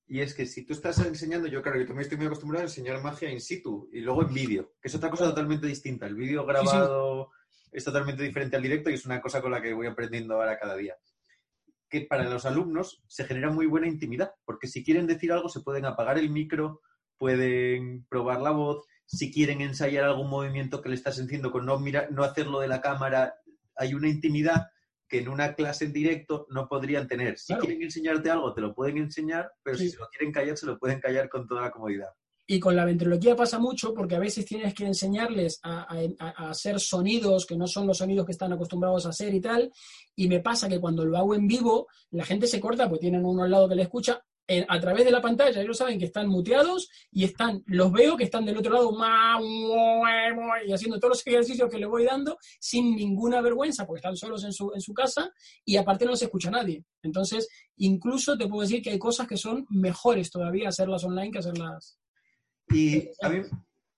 y 0.07 0.21
es 0.21 0.35
que 0.35 0.47
si 0.47 0.65
tú 0.65 0.75
estás 0.75 0.99
enseñando, 0.99 1.49
yo 1.49 1.63
claro, 1.63 1.79
yo 1.79 1.87
también 1.87 2.03
estoy 2.03 2.19
muy 2.19 2.27
acostumbrado 2.27 2.63
a 2.63 2.69
enseñar 2.69 3.03
magia 3.03 3.31
in 3.31 3.41
situ 3.41 3.89
y 3.93 4.01
luego 4.01 4.23
en 4.23 4.35
vídeo, 4.35 4.75
que 4.81 4.89
es 4.89 4.95
otra 4.95 5.11
cosa 5.11 5.25
totalmente 5.25 5.67
distinta. 5.67 6.07
El 6.07 6.15
vídeo 6.15 6.45
grabado 6.45 7.31
es 7.73 7.85
totalmente 7.85 8.23
diferente 8.23 8.57
al 8.57 8.63
directo 8.63 8.91
y 8.91 8.95
es 8.95 9.07
una 9.07 9.21
cosa 9.21 9.41
con 9.41 9.51
la 9.51 9.63
que 9.63 9.73
voy 9.73 9.87
aprendiendo 9.87 10.35
ahora 10.35 10.59
cada 10.59 10.77
día. 10.77 10.95
Que 11.89 12.03
para 12.03 12.29
los 12.29 12.45
alumnos 12.45 13.03
se 13.09 13.25
genera 13.25 13.51
muy 13.51 13.67
buena 13.67 13.89
intimidad, 13.89 14.33
porque 14.45 14.67
si 14.67 14.85
quieren 14.85 15.07
decir 15.07 15.33
algo 15.33 15.49
se 15.49 15.61
pueden 15.61 15.87
apagar 15.87 16.19
el 16.19 16.31
micro, 16.31 16.83
pueden 17.17 18.05
probar 18.07 18.43
la 18.43 18.51
voz, 18.51 18.85
si 19.07 19.33
quieren 19.33 19.63
ensayar 19.63 20.05
algún 20.05 20.29
movimiento 20.29 20.83
que 20.83 20.91
le 20.91 20.97
estás 20.97 21.19
haciendo 21.19 21.51
con 21.51 21.65
no, 21.65 21.79
mira, 21.79 22.09
no 22.11 22.25
hacerlo 22.25 22.61
de 22.61 22.69
la 22.69 22.81
cámara, 22.81 23.35
hay 23.77 23.95
una 23.95 24.09
intimidad 24.09 24.67
que 25.15 25.21
en 25.21 25.29
una 25.29 25.55
clase 25.55 25.85
en 25.85 25.93
directo 25.93 26.49
no 26.51 26.67
podrían 26.67 27.07
tener. 27.07 27.39
Si 27.39 27.55
quieren 27.55 27.81
enseñarte 27.81 28.33
algo, 28.33 28.53
te 28.53 28.61
lo 28.61 28.75
pueden 28.75 28.97
enseñar, 28.97 29.49
pero 29.63 29.79
si 29.79 29.89
se 29.89 29.97
lo 29.97 30.09
quieren 30.09 30.33
callar, 30.33 30.57
se 30.57 30.67
lo 30.67 30.77
pueden 30.77 30.99
callar 30.99 31.29
con 31.29 31.47
toda 31.47 31.61
la 31.61 31.71
comodidad. 31.71 32.09
Y 32.49 32.59
con 32.59 32.75
la 32.75 32.85
ventriloquía 32.85 33.37
pasa 33.37 33.61
mucho 33.61 33.95
porque 33.95 34.17
a 34.17 34.19
veces 34.19 34.45
tienes 34.45 34.75
que 34.75 34.85
enseñarles 34.85 35.61
a, 35.63 35.87
hacer 36.49 36.81
sonidos 36.81 37.47
que 37.47 37.57
no 37.57 37.69
son 37.69 37.87
los 37.87 37.99
sonidos 37.99 38.27
que 38.27 38.33
están 38.33 38.53
acostumbrados 38.53 39.07
a 39.07 39.11
hacer 39.11 39.33
y 39.33 39.41
tal. 39.41 39.71
Y 40.17 40.27
me 40.27 40.41
pasa 40.41 40.69
que 40.69 40.81
cuando 40.81 41.05
lo 41.05 41.17
hago 41.17 41.37
en 41.37 41.47
vivo, 41.47 41.87
la 42.11 42.25
gente 42.25 42.49
se 42.49 42.59
corta, 42.59 42.89
pues 42.89 43.01
tienen 43.01 43.25
uno 43.25 43.45
al 43.45 43.53
lado 43.53 43.69
que 43.69 43.77
le 43.77 43.83
escucha 43.83 44.21
a 44.47 44.81
través 44.81 45.05
de 45.07 45.11
la 45.11 45.23
pantalla, 45.23 45.63
ellos 45.63 45.79
saben 45.79 45.99
que 45.99 46.05
están 46.05 46.29
muteados 46.29 46.91
y 47.11 47.25
están, 47.25 47.63
los 47.67 47.91
veo 47.91 48.17
que 48.17 48.25
están 48.25 48.45
del 48.45 48.59
otro 48.59 48.75
lado 48.75 48.93
y 50.67 50.73
haciendo 50.73 50.99
todos 50.99 51.11
los 51.11 51.27
ejercicios 51.27 51.71
que 51.71 51.79
les 51.79 51.89
voy 51.89 52.05
dando 52.05 52.37
sin 52.61 52.95
ninguna 52.95 53.41
vergüenza, 53.41 53.87
porque 53.87 54.01
están 54.01 54.17
solos 54.17 54.45
en 54.45 54.53
su, 54.53 54.71
en 54.75 54.81
su 54.81 54.93
casa 54.93 55.33
y 55.65 55.77
aparte 55.77 56.05
no 56.05 56.15
se 56.15 56.27
escucha 56.27 56.51
nadie. 56.51 56.85
Entonces, 57.03 57.49
incluso 57.77 58.37
te 58.37 58.47
puedo 58.47 58.63
decir 58.63 58.83
que 58.83 58.91
hay 58.91 58.99
cosas 58.99 59.27
que 59.27 59.39
son 59.39 59.67
mejores 59.71 60.31
todavía 60.31 60.69
hacerlas 60.69 61.05
online 61.05 61.31
que 61.31 61.39
hacerlas. 61.39 61.99
Y 62.69 63.09
a 63.23 63.29
mí, 63.31 63.43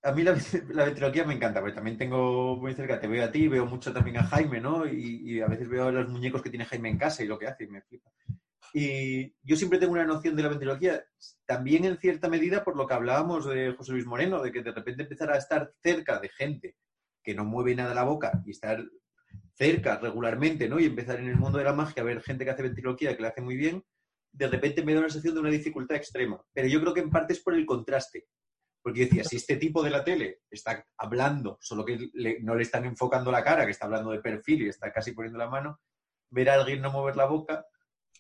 a 0.03 0.13
mí 0.13 0.23
la, 0.23 0.37
la 0.71 1.25
me 1.27 1.35
encanta, 1.35 1.61
porque 1.61 1.75
también 1.75 1.99
tengo 1.99 2.57
muy 2.57 2.73
cerca, 2.75 3.01
te 3.01 3.09
veo 3.09 3.25
a 3.25 3.33
ti, 3.33 3.49
veo 3.49 3.67
mucho 3.67 3.93
también 3.93 4.19
a 4.19 4.25
Jaime, 4.25 4.61
¿no? 4.61 4.87
Y, 4.87 5.23
y 5.25 5.41
a 5.41 5.49
veces 5.49 5.69
veo 5.69 5.91
los 5.91 6.09
muñecos 6.09 6.41
que 6.41 6.51
tiene 6.51 6.67
Jaime 6.67 6.91
en 6.91 6.99
casa 6.99 7.25
y 7.25 7.27
lo 7.27 7.37
que 7.37 7.49
hace 7.49 7.65
y 7.65 7.69
me 7.69 7.83
flipa. 7.83 8.13
Y 8.73 9.35
yo 9.43 9.57
siempre 9.57 9.79
tengo 9.79 9.93
una 9.93 10.05
noción 10.05 10.37
de 10.37 10.43
la 10.43 10.49
ventriloquía, 10.49 11.05
también 11.47 11.85
en 11.85 11.99
cierta 11.99 12.29
medida 12.29 12.65
por 12.65 12.77
lo 12.77 12.87
que 12.87 12.95
hablábamos 12.95 13.47
de 13.47 13.73
José 13.73 13.93
Luis 13.93 14.07
Moreno, 14.07 14.43
de 14.43 14.53
que 14.53 14.63
de 14.63 14.73
repente 14.73 15.03
empezar 15.03 15.31
a 15.31 15.39
estar 15.39 15.73
cerca 15.83 16.19
de 16.19 16.29
gente 16.29 16.77
que 17.23 17.35
no 17.35 17.45
mueve 17.45 17.75
nada 17.75 17.95
la 17.95 18.05
boca 18.05 18.43
y 18.45 18.51
estar 18.51 18.85
cerca 19.55 19.99
regularmente, 19.99 20.69
¿no? 20.69 20.79
Y 20.79 20.85
empezar 20.85 21.19
en 21.19 21.29
el 21.29 21.37
mundo 21.37 21.59
de 21.59 21.65
la 21.65 21.73
magia 21.73 22.03
a 22.03 22.07
ver 22.07 22.23
gente 22.23 22.45
que 22.45 22.51
hace 22.51 22.63
ventriloquía, 22.63 23.17
que 23.17 23.23
lo 23.23 23.29
hace 23.29 23.41
muy 23.41 23.57
bien, 23.57 23.85
de 24.33 24.49
repente 24.49 24.85
me 24.85 24.93
da 24.93 25.01
una 25.01 25.09
sensación 25.09 25.35
de 25.35 25.41
una 25.41 25.51
dificultad 25.51 25.97
extrema. 25.97 26.41
Pero 26.53 26.69
yo 26.69 26.81
creo 26.81 26.95
que 26.95 27.01
en 27.01 27.11
parte 27.11 27.33
es 27.33 27.41
por 27.41 27.55
el 27.55 27.65
contraste. 27.65 28.27
Porque 28.83 29.07
decía, 29.07 29.25
si 29.25 29.37
este 29.37 29.57
tipo 29.57 29.83
de 29.83 29.91
la 29.91 30.05
tele 30.05 30.43
está 30.49 30.87
hablando, 30.97 31.59
solo 31.61 31.85
que 31.85 31.99
no 32.43 32.55
le 32.55 32.63
están 32.63 32.85
enfocando 32.85 33.33
la 33.33 33.43
cara, 33.43 33.65
que 33.65 33.73
está 33.73 33.87
hablando 33.87 34.13
de 34.13 34.21
perfil 34.21 34.63
y 34.63 34.69
está 34.69 34.93
casi 34.93 35.11
poniendo 35.11 35.39
la 35.39 35.49
mano, 35.49 35.81
ver 36.31 36.51
a 36.51 36.55
alguien 36.55 36.83
no 36.83 36.93
mover 36.93 37.17
la 37.17 37.25
boca, 37.25 37.67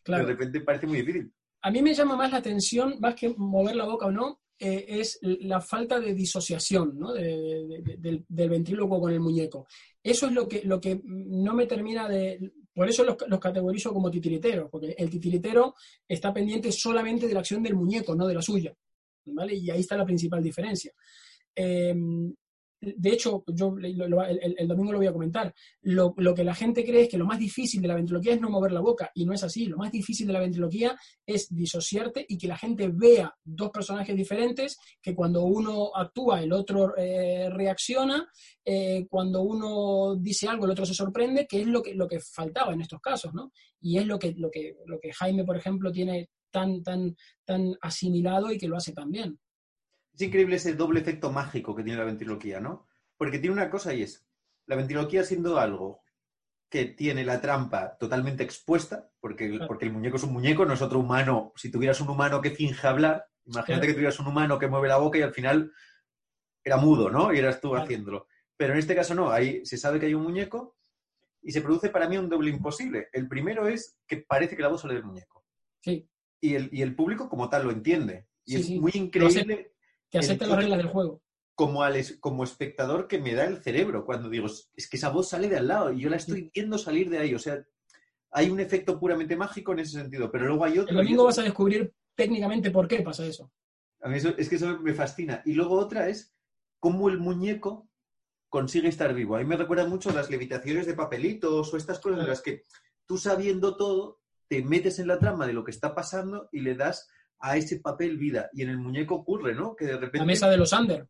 de 0.06 0.22
repente 0.22 0.60
parece 0.60 0.86
muy 0.86 0.98
difícil. 0.98 1.32
A 1.62 1.70
mí 1.70 1.82
me 1.82 1.94
llama 1.94 2.16
más 2.16 2.30
la 2.30 2.38
atención, 2.38 2.96
más 3.00 3.14
que 3.14 3.34
mover 3.36 3.76
la 3.76 3.86
boca 3.86 4.06
o 4.06 4.10
no, 4.10 4.40
eh, 4.58 4.86
es 4.88 5.18
la 5.22 5.60
falta 5.60 6.00
de 6.00 6.14
disociación 6.14 6.98
¿no? 6.98 7.12
del, 7.12 8.24
ventríloco 8.28 9.00
con 9.00 9.12
el 9.12 9.20
muñeco. 9.20 9.66
Eso 10.02 10.26
es 10.26 10.32
lo 10.32 10.48
que, 10.48 10.62
lo 10.64 10.80
que 10.80 11.00
no 11.04 11.54
me 11.54 11.66
termina 11.66 12.08
de... 12.08 12.52
Por 12.72 12.88
eso 12.88 13.04
los, 13.04 13.16
categorizo 13.40 13.92
como 13.92 14.10
titiriteros, 14.10 14.70
porque 14.70 14.94
el 14.96 15.10
titiritero 15.10 15.74
está 16.06 16.32
pendiente 16.32 16.70
solamente 16.72 17.26
de 17.26 17.34
la 17.34 17.40
acción 17.40 17.62
del 17.62 17.74
muñeco, 17.74 18.14
no 18.14 18.26
de 18.26 18.34
la 18.34 18.42
suya. 18.42 18.74
¿vale? 19.26 19.54
Y 19.54 19.70
ahí 19.70 19.80
está 19.80 19.96
la 19.96 20.04
principal 20.04 20.42
diferencia. 20.42 20.92
Em, 21.54 22.34
de 22.96 23.10
hecho, 23.10 23.44
yo 23.46 23.74
el, 23.82 24.68
domingo 24.68 24.92
lo 24.92 24.98
voy 24.98 25.06
a 25.06 25.12
comentar, 25.12 25.54
lo, 25.82 26.14
que 26.14 26.44
la 26.44 26.54
gente 26.54 26.84
cree 26.84 27.02
es 27.02 27.08
que 27.08 27.18
lo 27.18 27.26
más 27.26 27.38
difícil 27.38 27.82
de 27.82 27.88
la 27.88 27.94
ventriloquía 27.94 28.34
es 28.34 28.40
no 28.40 28.50
mover 28.50 28.72
la 28.72 28.80
boca, 28.80 29.10
y 29.14 29.24
no 29.24 29.32
es 29.32 29.42
así. 29.42 29.66
Lo 29.66 29.76
más 29.76 29.90
difícil 29.90 30.26
de 30.26 30.32
la 30.32 30.40
ventriloquía 30.40 30.96
es 31.24 31.48
disociarte 31.54 32.24
y 32.28 32.38
que 32.38 32.48
la 32.48 32.56
gente 32.56 32.88
vea 32.92 33.34
dos 33.44 33.70
personajes 33.70 34.16
diferentes, 34.16 34.78
que 35.02 35.14
cuando 35.14 35.44
uno 35.44 35.90
actúa, 35.94 36.42
el 36.42 36.52
otro 36.52 36.96
eh, 36.96 37.48
reacciona, 37.50 38.28
eh, 38.64 39.06
cuando 39.08 39.42
uno 39.42 40.16
dice 40.16 40.48
algo, 40.48 40.64
el 40.64 40.70
otro 40.70 40.86
se 40.86 40.94
sorprende, 40.94 41.46
que 41.46 41.62
es 41.62 41.66
lo 41.66 41.82
que, 41.82 41.94
lo 41.94 42.06
que 42.06 42.20
faltaba 42.20 42.72
en 42.72 42.82
estos 42.82 43.00
casos, 43.00 43.34
¿no? 43.34 43.52
Y 43.80 43.98
es 43.98 44.06
lo 44.06 44.18
que, 44.18 44.34
lo 44.36 44.50
que, 44.50 44.76
lo 44.86 44.98
que 45.00 45.12
Jaime, 45.12 45.44
por 45.44 45.56
ejemplo, 45.56 45.90
tiene 45.90 46.30
tan, 46.50 46.82
tan, 46.82 47.16
tan 47.44 47.74
asimilado 47.80 48.50
y 48.50 48.58
que 48.58 48.68
lo 48.68 48.76
hace 48.76 48.92
tan 48.92 49.10
bien. 49.10 49.38
Es 50.16 50.22
increíble 50.22 50.56
ese 50.56 50.72
doble 50.72 51.00
efecto 51.00 51.30
mágico 51.30 51.76
que 51.76 51.82
tiene 51.82 51.98
la 51.98 52.06
ventriloquía, 52.06 52.58
¿no? 52.58 52.86
Porque 53.18 53.38
tiene 53.38 53.52
una 53.52 53.68
cosa 53.68 53.92
y 53.92 54.02
es, 54.02 54.26
la 54.64 54.74
ventriloquía 54.74 55.22
siendo 55.24 55.58
algo 55.58 56.00
que 56.70 56.86
tiene 56.86 57.22
la 57.22 57.42
trampa 57.42 57.98
totalmente 57.98 58.42
expuesta, 58.42 59.10
porque 59.20 59.44
el, 59.44 59.66
porque 59.66 59.84
el 59.84 59.92
muñeco 59.92 60.16
es 60.16 60.22
un 60.22 60.32
muñeco, 60.32 60.64
no 60.64 60.72
es 60.72 60.80
otro 60.80 61.00
humano. 61.00 61.52
Si 61.54 61.70
tuvieras 61.70 62.00
un 62.00 62.08
humano 62.08 62.40
que 62.40 62.50
finge 62.50 62.86
hablar, 62.86 63.26
imagínate 63.44 63.86
que 63.86 63.92
tuvieras 63.92 64.18
un 64.18 64.28
humano 64.28 64.58
que 64.58 64.68
mueve 64.68 64.88
la 64.88 64.96
boca 64.96 65.18
y 65.18 65.22
al 65.22 65.34
final 65.34 65.70
era 66.64 66.78
mudo, 66.78 67.10
¿no? 67.10 67.30
Y 67.32 67.38
eras 67.38 67.60
tú 67.60 67.76
haciéndolo. 67.76 68.26
Pero 68.56 68.72
en 68.72 68.78
este 68.78 68.96
caso 68.96 69.14
no, 69.14 69.30
ahí 69.30 69.66
se 69.66 69.76
sabe 69.76 70.00
que 70.00 70.06
hay 70.06 70.14
un 70.14 70.22
muñeco 70.22 70.76
y 71.42 71.52
se 71.52 71.60
produce 71.60 71.90
para 71.90 72.08
mí 72.08 72.16
un 72.16 72.30
doble 72.30 72.48
imposible. 72.48 73.08
El 73.12 73.28
primero 73.28 73.68
es 73.68 73.98
que 74.06 74.16
parece 74.16 74.56
que 74.56 74.62
la 74.62 74.68
voz 74.68 74.80
sale 74.80 74.94
del 74.94 75.04
muñeco. 75.04 75.44
Sí. 75.82 76.08
Y 76.40 76.54
el, 76.54 76.70
y 76.72 76.80
el 76.80 76.96
público 76.96 77.28
como 77.28 77.50
tal 77.50 77.64
lo 77.64 77.70
entiende. 77.70 78.28
Y 78.46 78.56
es 78.56 78.70
muy 78.70 78.92
increíble 78.94 79.75
que 80.10 80.18
acepta 80.18 80.46
las 80.46 80.58
reglas 80.58 80.78
del 80.78 80.88
juego. 80.88 81.22
Como, 81.54 81.82
al, 81.82 81.96
como 82.20 82.44
espectador 82.44 83.08
que 83.08 83.18
me 83.18 83.34
da 83.34 83.44
el 83.44 83.62
cerebro 83.62 84.04
cuando 84.04 84.28
digo, 84.28 84.46
es 84.46 84.88
que 84.88 84.96
esa 84.96 85.08
voz 85.08 85.30
sale 85.30 85.48
de 85.48 85.56
al 85.56 85.68
lado 85.68 85.92
y 85.92 86.00
yo 86.00 86.10
la 86.10 86.16
estoy 86.16 86.50
viendo 86.52 86.76
salir 86.76 87.08
de 87.08 87.18
ahí. 87.18 87.34
O 87.34 87.38
sea, 87.38 87.64
hay 88.30 88.50
un 88.50 88.60
efecto 88.60 88.98
puramente 89.00 89.36
mágico 89.36 89.72
en 89.72 89.78
ese 89.78 89.98
sentido, 89.98 90.30
pero 90.30 90.46
luego 90.46 90.64
hay 90.64 90.78
otro. 90.78 90.90
El 90.90 90.96
domingo 91.04 91.24
vas 91.24 91.38
a 91.38 91.42
descubrir 91.42 91.94
técnicamente 92.14 92.70
por 92.70 92.86
qué 92.86 93.00
pasa 93.00 93.24
eso. 93.24 93.50
A 94.02 94.08
mí 94.08 94.18
eso, 94.18 94.34
es 94.36 94.48
que 94.48 94.56
eso 94.56 94.78
me 94.80 94.92
fascina. 94.92 95.42
Y 95.46 95.54
luego 95.54 95.76
otra 95.76 96.08
es 96.08 96.34
cómo 96.78 97.08
el 97.08 97.18
muñeco 97.18 97.88
consigue 98.48 98.88
estar 98.88 99.12
vivo. 99.14 99.36
A 99.36 99.38
mí 99.38 99.44
me 99.44 99.56
recuerda 99.56 99.86
mucho 99.86 100.10
las 100.12 100.30
levitaciones 100.30 100.86
de 100.86 100.94
papelitos 100.94 101.72
o 101.72 101.76
estas 101.76 101.98
cosas 101.98 102.20
en 102.20 102.28
las 102.28 102.42
que 102.42 102.62
tú 103.06 103.18
sabiendo 103.18 103.76
todo, 103.76 104.20
te 104.48 104.62
metes 104.62 104.98
en 104.98 105.08
la 105.08 105.18
trama 105.18 105.46
de 105.46 105.52
lo 105.52 105.64
que 105.64 105.70
está 105.70 105.94
pasando 105.94 106.48
y 106.52 106.60
le 106.60 106.74
das 106.74 107.08
a 107.40 107.56
ese 107.56 107.80
papel 107.80 108.16
vida. 108.16 108.50
Y 108.52 108.62
en 108.62 108.70
el 108.70 108.78
muñeco 108.78 109.16
ocurre, 109.16 109.54
¿no? 109.54 109.74
Que 109.74 109.86
de 109.86 109.96
repente... 109.96 110.18
La 110.18 110.24
mesa 110.24 110.48
de 110.48 110.56
los 110.56 110.72
under. 110.72 111.08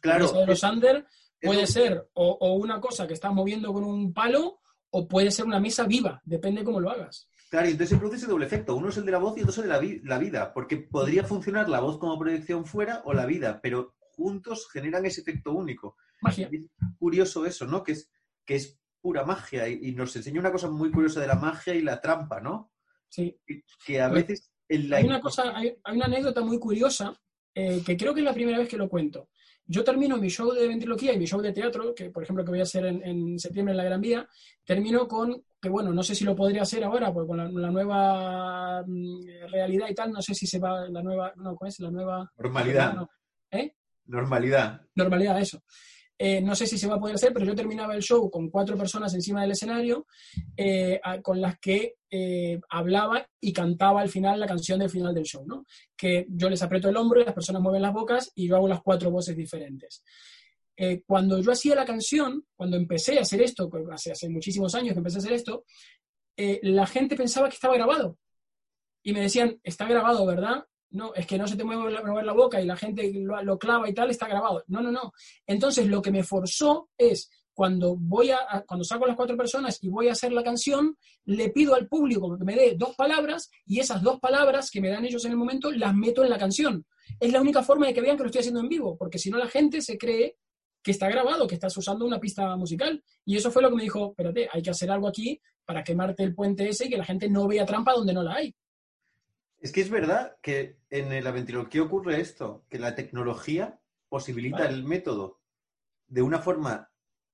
Claro. 0.00 0.26
La 0.26 0.32
mesa 0.32 0.40
de 0.40 0.46
los 0.46 0.62
under 0.62 1.06
puede 1.40 1.66
ser 1.66 2.08
o, 2.14 2.54
una 2.54 2.80
cosa 2.80 3.06
que 3.06 3.14
estás 3.14 3.32
moviendo 3.32 3.72
con 3.72 3.84
un 3.84 4.12
palo 4.12 4.60
o 4.90 5.06
puede 5.06 5.30
ser 5.30 5.44
una 5.44 5.60
mesa 5.60 5.84
viva, 5.84 6.22
depende 6.24 6.64
cómo 6.64 6.80
lo 6.80 6.90
hagas. 6.90 7.28
Claro, 7.50 7.68
y 7.68 7.72
entonces 7.72 7.90
se 7.90 7.98
produce 7.98 8.16
ese 8.18 8.26
doble 8.26 8.46
efecto. 8.46 8.74
Uno 8.74 8.88
es 8.88 8.96
el 8.96 9.04
de 9.04 9.12
la 9.12 9.18
voz 9.18 9.36
y 9.36 9.40
otro 9.40 9.52
es 9.52 9.58
el 9.58 9.64
de 9.68 10.00
la, 10.04 10.18
vida, 10.18 10.52
porque 10.52 10.78
podría 10.78 11.24
funcionar 11.24 11.68
la 11.68 11.80
voz 11.80 11.98
como 11.98 12.18
proyección 12.18 12.64
fuera 12.64 13.02
o 13.04 13.12
la 13.12 13.26
vida, 13.26 13.60
pero 13.62 13.94
juntos 13.98 14.68
generan 14.72 15.06
ese 15.06 15.20
efecto 15.20 15.52
único. 15.52 15.96
Magia. 16.22 16.48
curioso 16.98 17.44
eso, 17.44 17.66
¿no? 17.66 17.84
Que 17.84 17.92
es, 17.92 18.10
que 18.44 18.56
es 18.56 18.80
pura 19.00 19.24
magia 19.24 19.68
y, 19.68 19.92
nos 19.92 20.16
enseña 20.16 20.40
una 20.40 20.50
cosa 20.50 20.68
muy 20.68 20.90
curiosa 20.90 21.20
de 21.20 21.28
la 21.28 21.36
magia 21.36 21.74
y 21.74 21.82
la 21.82 22.00
trampa, 22.00 22.40
¿no? 22.40 22.72
Sí. 23.08 23.38
Que 23.84 24.00
a 24.00 24.10
pues 24.10 24.50
hay, 24.68 25.04
una 25.04 25.20
cosa, 25.20 25.56
hay, 25.56 25.76
una 25.92 26.06
anécdota 26.06 26.40
muy 26.42 26.58
curiosa 26.58 27.14
eh, 27.54 27.82
que 27.84 27.96
creo 27.96 28.12
que 28.12 28.20
es 28.20 28.24
la 28.24 28.34
primera 28.34 28.58
vez 28.58 28.68
que 28.68 28.76
lo 28.76 28.88
cuento. 28.88 29.30
Yo 29.68 29.82
termino 29.82 30.16
mi 30.16 30.28
show 30.28 30.52
de 30.52 30.68
ventriloquía 30.68 31.12
y 31.12 31.18
mi 31.18 31.26
show 31.26 31.40
de 31.40 31.52
teatro, 31.52 31.94
que 31.94 32.10
por 32.10 32.22
ejemplo 32.22 32.44
que 32.44 32.50
voy 32.50 32.60
a 32.60 32.64
hacer 32.64 32.86
en, 32.86 33.38
septiembre 33.38 33.72
en 33.72 33.78
la 33.78 33.84
Gran 33.84 34.00
Vía, 34.00 34.28
termino 34.64 35.08
con, 35.08 35.42
que 35.60 35.68
bueno, 35.68 35.92
no 35.92 36.02
sé 36.04 36.14
si 36.14 36.24
lo 36.24 36.36
podría 36.36 36.62
hacer 36.62 36.84
ahora, 36.84 37.12
porque 37.12 37.26
con 37.26 37.60
la, 37.60 37.70
nueva 37.70 38.84
mm, 38.86 39.50
realidad 39.50 39.88
y 39.88 39.94
tal, 39.94 40.12
no 40.12 40.22
sé 40.22 40.34
si 40.34 40.46
se 40.46 40.60
va 40.60 40.88
la 40.88 41.02
nueva, 41.02 41.32
no, 41.36 41.56
¿cuál 41.56 41.70
es? 41.70 41.80
La 41.80 41.90
nueva... 41.90 42.30
Normalidad. 42.36 43.08
¿Eh? 43.50 43.74
Normalidad. 44.04 44.82
Normalidad, 44.94 45.40
eso. 45.40 45.62
Eh, 46.18 46.40
no 46.40 46.54
sé 46.54 46.66
si 46.66 46.78
se 46.78 46.86
va 46.86 46.94
a 46.94 47.00
poder 47.00 47.16
hacer, 47.16 47.32
pero 47.32 47.44
yo 47.44 47.54
terminaba 47.54 47.94
el 47.94 48.02
show 48.02 48.30
con 48.30 48.48
cuatro 48.48 48.76
personas 48.76 49.12
encima 49.14 49.42
del 49.42 49.50
escenario 49.50 50.06
eh, 50.56 51.00
con 51.22 51.40
las 51.40 51.58
que 51.58 51.96
eh, 52.18 52.60
hablaba 52.68 53.28
y 53.40 53.52
cantaba 53.52 54.00
al 54.00 54.08
final 54.08 54.40
la 54.40 54.46
canción 54.46 54.78
del 54.78 54.90
final 54.90 55.14
del 55.14 55.24
show, 55.24 55.44
¿no? 55.46 55.66
Que 55.96 56.26
yo 56.28 56.48
les 56.48 56.62
aprieto 56.62 56.88
el 56.88 56.96
hombro 56.96 57.20
y 57.20 57.24
las 57.24 57.34
personas 57.34 57.62
mueven 57.62 57.82
las 57.82 57.92
bocas 57.92 58.32
y 58.34 58.48
yo 58.48 58.56
hago 58.56 58.68
las 58.68 58.82
cuatro 58.82 59.10
voces 59.10 59.36
diferentes. 59.36 60.02
cuando 61.06 61.38
yo 61.40 61.52
hacía 61.52 61.74
la 61.74 61.86
canción, 61.86 62.44
cuando 62.54 62.76
empecé 62.76 63.18
a 63.18 63.22
hacer 63.22 63.40
esto, 63.40 63.70
hace, 63.90 64.12
hace 64.12 64.28
muchísimos 64.28 64.74
años 64.74 64.92
que 64.92 64.98
empecé 64.98 65.16
a 65.16 65.20
hacer 65.20 65.32
esto, 65.32 65.64
la 66.36 66.86
gente 66.86 67.16
pensaba 67.16 67.48
que 67.48 67.54
estaba 67.54 67.74
grabado. 67.74 68.18
Y 69.02 69.12
me 69.12 69.20
decían, 69.20 69.58
está 69.62 69.86
grabado, 69.86 70.26
¿verdad? 70.26 70.64
No, 70.90 71.14
es 71.14 71.26
que 71.26 71.38
no 71.38 71.46
se 71.46 71.56
te 71.56 71.64
mueve 71.64 71.90
la, 71.90 72.32
boca 72.32 72.60
y 72.60 72.66
la 72.66 72.76
gente 72.76 73.10
lo, 73.14 73.58
clava 73.58 73.88
y 73.88 73.94
tal, 73.94 74.10
está 74.10 74.28
grabado. 74.28 74.64
No, 74.68 74.80
no, 74.80 74.90
no. 74.90 75.12
Entonces 75.46 75.86
lo 75.86 76.00
que 76.00 76.10
me 76.10 76.22
forzó 76.22 76.90
es 76.96 77.30
cuando 77.56 77.96
voy 77.96 78.32
a, 78.32 78.64
cuando 78.66 78.84
saco 78.84 79.06
las 79.06 79.16
cuatro 79.16 79.34
personas 79.34 79.78
y 79.80 79.88
voy 79.88 80.08
a 80.08 80.12
hacer 80.12 80.30
la 80.30 80.42
canción, 80.42 80.94
le 81.24 81.48
pido 81.48 81.74
al 81.74 81.88
público 81.88 82.36
que 82.36 82.44
me 82.44 82.54
dé 82.54 82.74
dos 82.76 82.94
palabras 82.94 83.50
y 83.64 83.80
esas 83.80 84.02
dos 84.02 84.20
palabras 84.20 84.70
que 84.70 84.82
me 84.82 84.90
dan 84.90 85.06
ellos 85.06 85.24
en 85.24 85.30
el 85.30 85.38
momento 85.38 85.70
las 85.70 85.94
meto 85.94 86.22
en 86.22 86.28
la 86.28 86.36
canción. 86.36 86.84
Es 87.18 87.32
la 87.32 87.40
única 87.40 87.62
forma 87.62 87.86
de 87.86 87.94
que 87.94 88.02
vean 88.02 88.18
que 88.18 88.24
lo 88.24 88.26
estoy 88.26 88.40
haciendo 88.40 88.60
en 88.60 88.68
vivo, 88.68 88.98
porque 88.98 89.18
si 89.18 89.30
no 89.30 89.38
la 89.38 89.48
gente 89.48 89.80
se 89.80 89.96
cree 89.96 90.36
que 90.82 90.90
está 90.90 91.08
grabado, 91.08 91.46
que 91.46 91.54
estás 91.54 91.74
usando 91.78 92.04
una 92.04 92.20
pista 92.20 92.54
musical. 92.56 93.02
Y 93.24 93.36
eso 93.36 93.50
fue 93.50 93.62
lo 93.62 93.70
que 93.70 93.76
me 93.76 93.84
dijo, 93.84 94.10
espérate, 94.10 94.50
hay 94.52 94.60
que 94.60 94.70
hacer 94.70 94.90
algo 94.90 95.08
aquí 95.08 95.40
para 95.64 95.82
quemarte 95.82 96.24
el 96.24 96.34
puente 96.34 96.68
ese 96.68 96.84
y 96.84 96.90
que 96.90 96.98
la 96.98 97.06
gente 97.06 97.30
no 97.30 97.48
vea 97.48 97.64
trampa 97.64 97.94
donde 97.94 98.12
no 98.12 98.22
la 98.22 98.34
hay. 98.34 98.54
Es 99.58 99.72
que 99.72 99.80
es 99.80 99.88
verdad 99.88 100.36
que 100.42 100.76
en 100.90 101.24
la 101.24 101.30
ventriloquía 101.30 101.82
ocurre 101.82 102.20
esto, 102.20 102.66
que 102.68 102.78
la 102.78 102.94
tecnología 102.94 103.80
posibilita 104.10 104.68
el 104.68 104.84
método 104.84 105.40
de 106.06 106.20
una 106.20 106.38
forma 106.38 106.90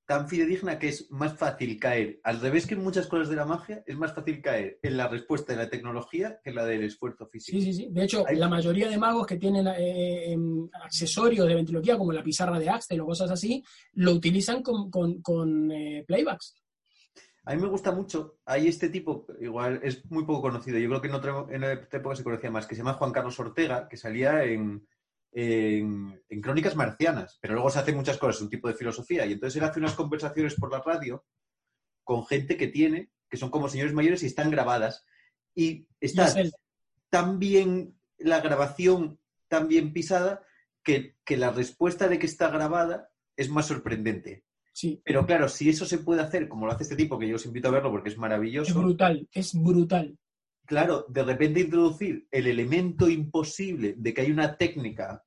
tan 0.06 0.28
fidedigna 0.28 0.78
que 0.78 0.88
es 0.88 1.11
más 1.11 1.37
fácil 1.37 1.78
caer. 1.78 2.21
Al 2.25 2.40
revés 2.40 2.66
que 2.66 2.75
en 2.75 2.82
muchas 2.82 3.06
cosas 3.06 3.28
de 3.28 3.37
la 3.37 3.44
magia, 3.44 3.82
es 3.87 3.97
más 3.97 4.12
fácil 4.12 4.42
caer 4.42 4.78
en 4.82 4.97
la 4.97 5.09
respuesta 5.09 5.52
de 5.52 5.59
la 5.59 5.71
tecnología 5.71 6.40
que 6.42 6.50
en 6.50 6.56
la 6.56 6.64
del 6.64 6.85
esfuerzo 6.85 7.26
físico. 7.26 7.59
Sí, 7.59 7.64
sí, 7.64 7.73
sí. 7.73 7.88
De 7.90 8.04
hecho, 8.04 8.25
la 8.32 8.49
mayoría 8.49 8.88
de 8.88 8.99
magos 8.99 9.26
que 9.26 9.37
tienen 9.37 9.66
eh, 9.68 10.32
em, 10.32 10.68
accesorios 10.85 11.47
de 11.47 11.54
ventriloquía, 11.54 11.97
como 11.97 12.12
la 12.12 12.23
pizarra 12.23 12.59
de 12.59 12.68
Axel 12.68 13.00
o 13.00 13.06
cosas 13.06 13.30
así, 13.30 13.62
lo 13.94 14.12
utilizan 14.12 14.62
con, 14.62 15.71
eh, 15.73 16.04
playbacks. 16.06 16.56
A 17.44 17.54
mí 17.54 17.62
me 17.62 17.68
gusta 17.68 17.90
mucho. 17.90 18.38
Hay 18.44 18.68
este 18.68 18.88
tipo, 18.88 19.26
igual 19.40 19.80
es 19.82 20.09
muy 20.11 20.25
poco 20.25 20.42
conocido. 20.42 20.78
Yo 20.78 20.88
creo 20.88 21.00
que 21.00 21.09
en 21.09 21.14
otra, 21.14 21.47
en 21.50 21.64
otra 21.64 21.99
época 21.99 22.16
se 22.16 22.23
conocía 22.23 22.50
más, 22.50 22.66
que 22.66 22.75
se 22.75 22.80
llama 22.80 22.94
Juan 22.94 23.12
Carlos 23.12 23.38
Ortega, 23.40 23.88
que 23.88 23.97
salía 23.97 24.44
en, 24.44 24.87
en, 25.32 26.20
Crónicas 26.42 26.76
Marcianas, 26.76 27.38
pero 27.40 27.54
luego 27.54 27.70
se 27.70 27.78
hace 27.78 27.92
muchas 27.92 28.18
cosas, 28.18 28.42
un 28.42 28.50
tipo 28.50 28.68
de 28.68 28.74
filosofía. 28.74 29.26
Y 29.26 29.32
entonces 29.32 29.60
él 29.60 29.68
hace 29.68 29.80
unas 29.80 29.94
conversaciones 29.94 30.54
por 30.54 30.70
la 30.70 30.80
radio 30.80 31.24
con 32.04 32.26
gente 32.26 32.56
que 32.56 32.68
tiene, 32.68 33.10
que 33.28 33.36
son 33.36 33.50
como 33.50 33.68
señores 33.68 33.94
mayores 33.94 34.22
y 34.22 34.26
están 34.26 34.50
grabadas. 34.50 35.04
Y 35.54 35.86
está 36.00 36.34
tan 37.10 37.38
bien 37.38 37.98
la 38.18 38.40
grabación, 38.40 39.18
tan 39.48 39.68
bien 39.68 39.92
pisada, 39.92 40.44
que, 40.82 41.16
que 41.24 41.36
la 41.36 41.50
respuesta 41.50 42.08
de 42.08 42.18
que 42.18 42.26
está 42.26 42.48
grabada 42.48 43.10
es 43.36 43.48
más 43.48 43.66
sorprendente. 43.66 44.44
Sí. 44.72 45.00
Pero 45.04 45.26
claro, 45.26 45.48
si 45.48 45.68
eso 45.68 45.84
se 45.86 45.98
puede 45.98 46.22
hacer 46.22 46.48
como 46.48 46.66
lo 46.66 46.72
hace 46.72 46.84
este 46.84 46.96
tipo, 46.96 47.18
que 47.18 47.28
yo 47.28 47.36
os 47.36 47.46
invito 47.46 47.68
a 47.68 47.72
verlo 47.72 47.90
porque 47.90 48.08
es 48.08 48.18
maravilloso. 48.18 48.70
Es 48.70 48.76
brutal, 48.76 49.28
es 49.32 49.54
brutal. 49.54 50.18
Claro, 50.66 51.07
de 51.09 51.23
repente 51.25 51.61
introducir 51.61 52.26
el 52.31 52.47
elemento 52.47 53.09
imposible 53.09 53.95
de 53.97 54.14
que 54.14 54.23
hay 54.23 54.31
una 54.31 54.57
técnica 54.57 55.25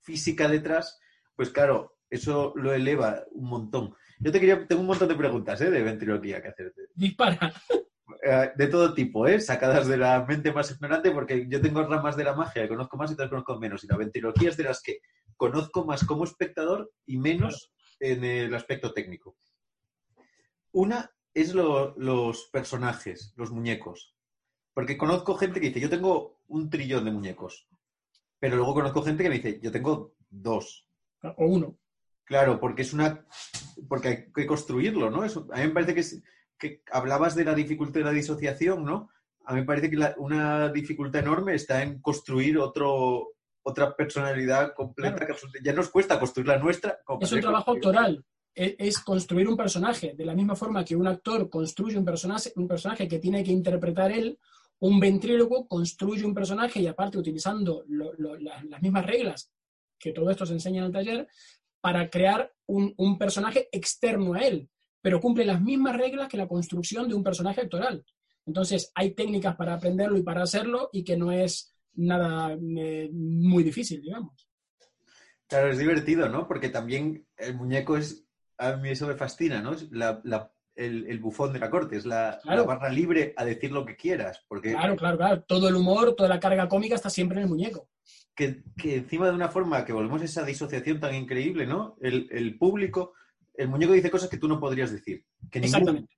física 0.00 0.48
detrás, 0.48 1.00
pues 1.34 1.50
claro, 1.50 1.96
eso 2.10 2.52
lo 2.56 2.72
eleva 2.72 3.24
un 3.32 3.48
montón. 3.48 3.94
Yo 4.18 4.30
te 4.30 4.38
quería, 4.38 4.66
tengo 4.66 4.82
un 4.82 4.88
montón 4.88 5.08
de 5.08 5.14
preguntas 5.14 5.60
¿eh? 5.62 5.70
de 5.70 5.82
ventriloquía 5.82 6.42
que 6.42 6.48
hacerte. 6.48 6.82
Dispara. 6.94 7.52
Eh, 8.24 8.52
de 8.54 8.66
todo 8.68 8.94
tipo, 8.94 9.26
¿eh? 9.26 9.40
sacadas 9.40 9.88
de 9.88 9.96
la 9.96 10.24
mente 10.24 10.52
más 10.52 10.70
ignorante, 10.70 11.10
porque 11.10 11.48
yo 11.48 11.60
tengo 11.60 11.82
ramas 11.82 12.16
de 12.16 12.22
la 12.22 12.34
magia 12.34 12.62
que 12.62 12.68
conozco 12.68 12.96
más 12.96 13.10
y 13.10 13.14
otras 13.14 13.30
conozco 13.30 13.58
menos. 13.58 13.82
Y 13.82 13.88
la 13.88 13.96
ventriloquía 13.96 14.50
es 14.50 14.56
de 14.56 14.64
las 14.64 14.80
que 14.80 15.00
conozco 15.36 15.84
más 15.84 16.04
como 16.04 16.24
espectador 16.24 16.92
y 17.04 17.18
menos 17.18 17.72
en 17.98 18.22
el 18.22 18.54
aspecto 18.54 18.92
técnico. 18.92 19.36
Una 20.70 21.10
es 21.34 21.54
los 21.54 22.48
personajes, 22.52 23.32
los 23.36 23.50
muñecos. 23.50 24.14
Porque 24.74 24.96
conozco 24.96 25.36
gente 25.36 25.60
que 25.60 25.68
dice, 25.68 25.80
yo 25.80 25.90
tengo 25.90 26.40
un 26.48 26.70
trillón 26.70 27.04
de 27.04 27.10
muñecos. 27.10 27.68
Pero 28.38 28.56
luego 28.56 28.74
conozco 28.74 29.02
gente 29.02 29.22
que 29.22 29.28
me 29.28 29.36
dice, 29.36 29.60
yo 29.62 29.70
tengo 29.70 30.14
dos. 30.30 30.88
O 31.22 31.46
uno. 31.46 31.78
Claro, 32.24 32.58
porque 32.58 32.82
es 32.82 32.92
una. 32.92 33.26
porque 33.88 34.08
hay 34.08 34.32
que 34.32 34.46
construirlo, 34.46 35.10
¿no? 35.10 35.24
Eso, 35.24 35.46
a 35.52 35.58
mí 35.58 35.66
me 35.66 35.74
parece 35.74 35.94
que, 35.94 36.02
que 36.58 36.82
hablabas 36.90 37.34
de 37.34 37.44
la 37.44 37.54
dificultad 37.54 38.00
de 38.00 38.06
la 38.06 38.12
disociación, 38.12 38.84
¿no? 38.84 39.10
A 39.44 39.54
mí 39.54 39.60
me 39.60 39.66
parece 39.66 39.90
que 39.90 39.98
una 40.18 40.68
dificultad 40.70 41.22
enorme 41.22 41.54
está 41.54 41.82
en 41.82 42.00
construir 42.00 42.58
otro, 42.58 43.32
otra 43.62 43.94
personalidad 43.96 44.74
completa 44.74 45.26
que 45.26 45.34
ya 45.62 45.72
nos 45.72 45.88
cuesta 45.88 46.18
construir 46.18 46.48
la 46.48 46.58
nuestra. 46.58 47.00
Es 47.20 47.32
un 47.32 47.40
trabajo 47.40 47.72
actoral. 47.72 48.24
E, 48.54 48.76
es, 48.78 48.98
construir 49.00 49.48
un 49.48 49.56
personaje. 49.56 50.14
De 50.14 50.24
la 50.24 50.34
misma 50.34 50.54
forma 50.54 50.84
que 50.84 50.96
un 50.96 51.06
actor 51.06 51.48
construye 51.48 51.96
un 51.96 52.04
personaje, 52.04 52.52
un 52.56 52.68
personaje 52.68 53.08
que 53.08 53.18
tiene 53.18 53.42
que 53.42 53.52
interpretar 53.52 54.12
él, 54.12 54.38
un 54.82 54.98
ventrílogo 54.98 55.68
construye 55.68 56.24
un 56.24 56.34
personaje 56.34 56.80
y 56.80 56.88
aparte 56.88 57.16
utilizando 57.16 57.84
las 57.88 58.82
mismas 58.82 59.06
reglas 59.06 59.52
que 59.96 60.12
todo 60.12 60.28
esto 60.28 60.44
se 60.44 60.54
enseña 60.54 60.80
en 60.80 60.86
el 60.86 60.92
taller, 60.92 61.28
para 61.80 62.10
crear 62.10 62.52
un, 62.66 63.16
personaje 63.16 63.68
externo 63.70 64.34
a 64.34 64.40
él, 64.40 64.68
pero 65.00 65.20
cumple 65.20 65.44
las 65.44 65.60
mismas 65.60 65.96
reglas 65.96 66.28
que 66.28 66.36
la 66.36 66.48
construcción 66.48 67.08
de 67.08 67.14
un 67.14 67.22
personaje 67.22 67.60
actoral. 67.60 68.04
Entonces, 68.44 68.90
hay 68.96 69.14
técnicas 69.14 69.54
para 69.54 69.74
aprenderlo 69.74 70.18
y 70.18 70.22
para 70.24 70.42
hacerlo 70.42 70.90
y 70.92 71.04
que 71.04 71.16
no 71.16 71.30
es 71.30 71.72
nada 71.94 72.52
eh, 72.52 73.08
muy 73.12 73.62
difícil, 73.62 74.02
digamos. 74.02 74.48
Claro, 75.46 75.70
es 75.70 75.78
divertido, 75.78 76.28
¿no? 76.28 76.48
Porque 76.48 76.70
también 76.70 77.24
el 77.36 77.54
muñeco 77.54 77.96
es, 77.96 78.26
a 78.58 78.76
mí 78.76 78.90
eso 78.90 79.06
me 79.06 79.14
fascina, 79.14 79.62
¿no? 79.62 79.76
El, 80.74 81.18
bufón 81.18 81.52
de 81.52 81.58
la 81.58 81.70
corte, 81.70 81.96
es 81.96 82.06
la, 82.06 82.40
barra 82.44 82.88
libre 82.88 83.34
a 83.36 83.44
decir 83.44 83.72
lo 83.72 83.84
que 83.84 83.96
quieras. 83.96 84.44
Porque, 84.48 84.72
claro, 84.72 84.96
claro, 84.96 85.16
claro. 85.16 85.42
Todo 85.42 85.68
el 85.68 85.74
humor, 85.74 86.14
toda 86.14 86.28
la 86.28 86.40
carga 86.40 86.68
cómica 86.68 86.94
está 86.94 87.10
siempre 87.10 87.38
en 87.38 87.44
el 87.44 87.48
muñeco. 87.48 87.88
Que, 88.34 88.62
encima 88.84 89.26
de 89.26 89.34
una 89.34 89.48
forma 89.48 89.84
que 89.84 89.92
volvemos 89.92 90.22
a 90.22 90.24
esa 90.24 90.44
disociación 90.44 91.00
tan 91.00 91.14
increíble, 91.14 91.66
¿no? 91.66 91.96
El, 92.00 92.56
público, 92.58 93.14
el 93.54 93.68
muñeco 93.68 93.92
dice 93.92 94.10
cosas 94.10 94.30
que 94.30 94.38
tú 94.38 94.48
no 94.48 94.58
podrías 94.58 94.90
decir. 94.90 95.24
Que 95.50 95.60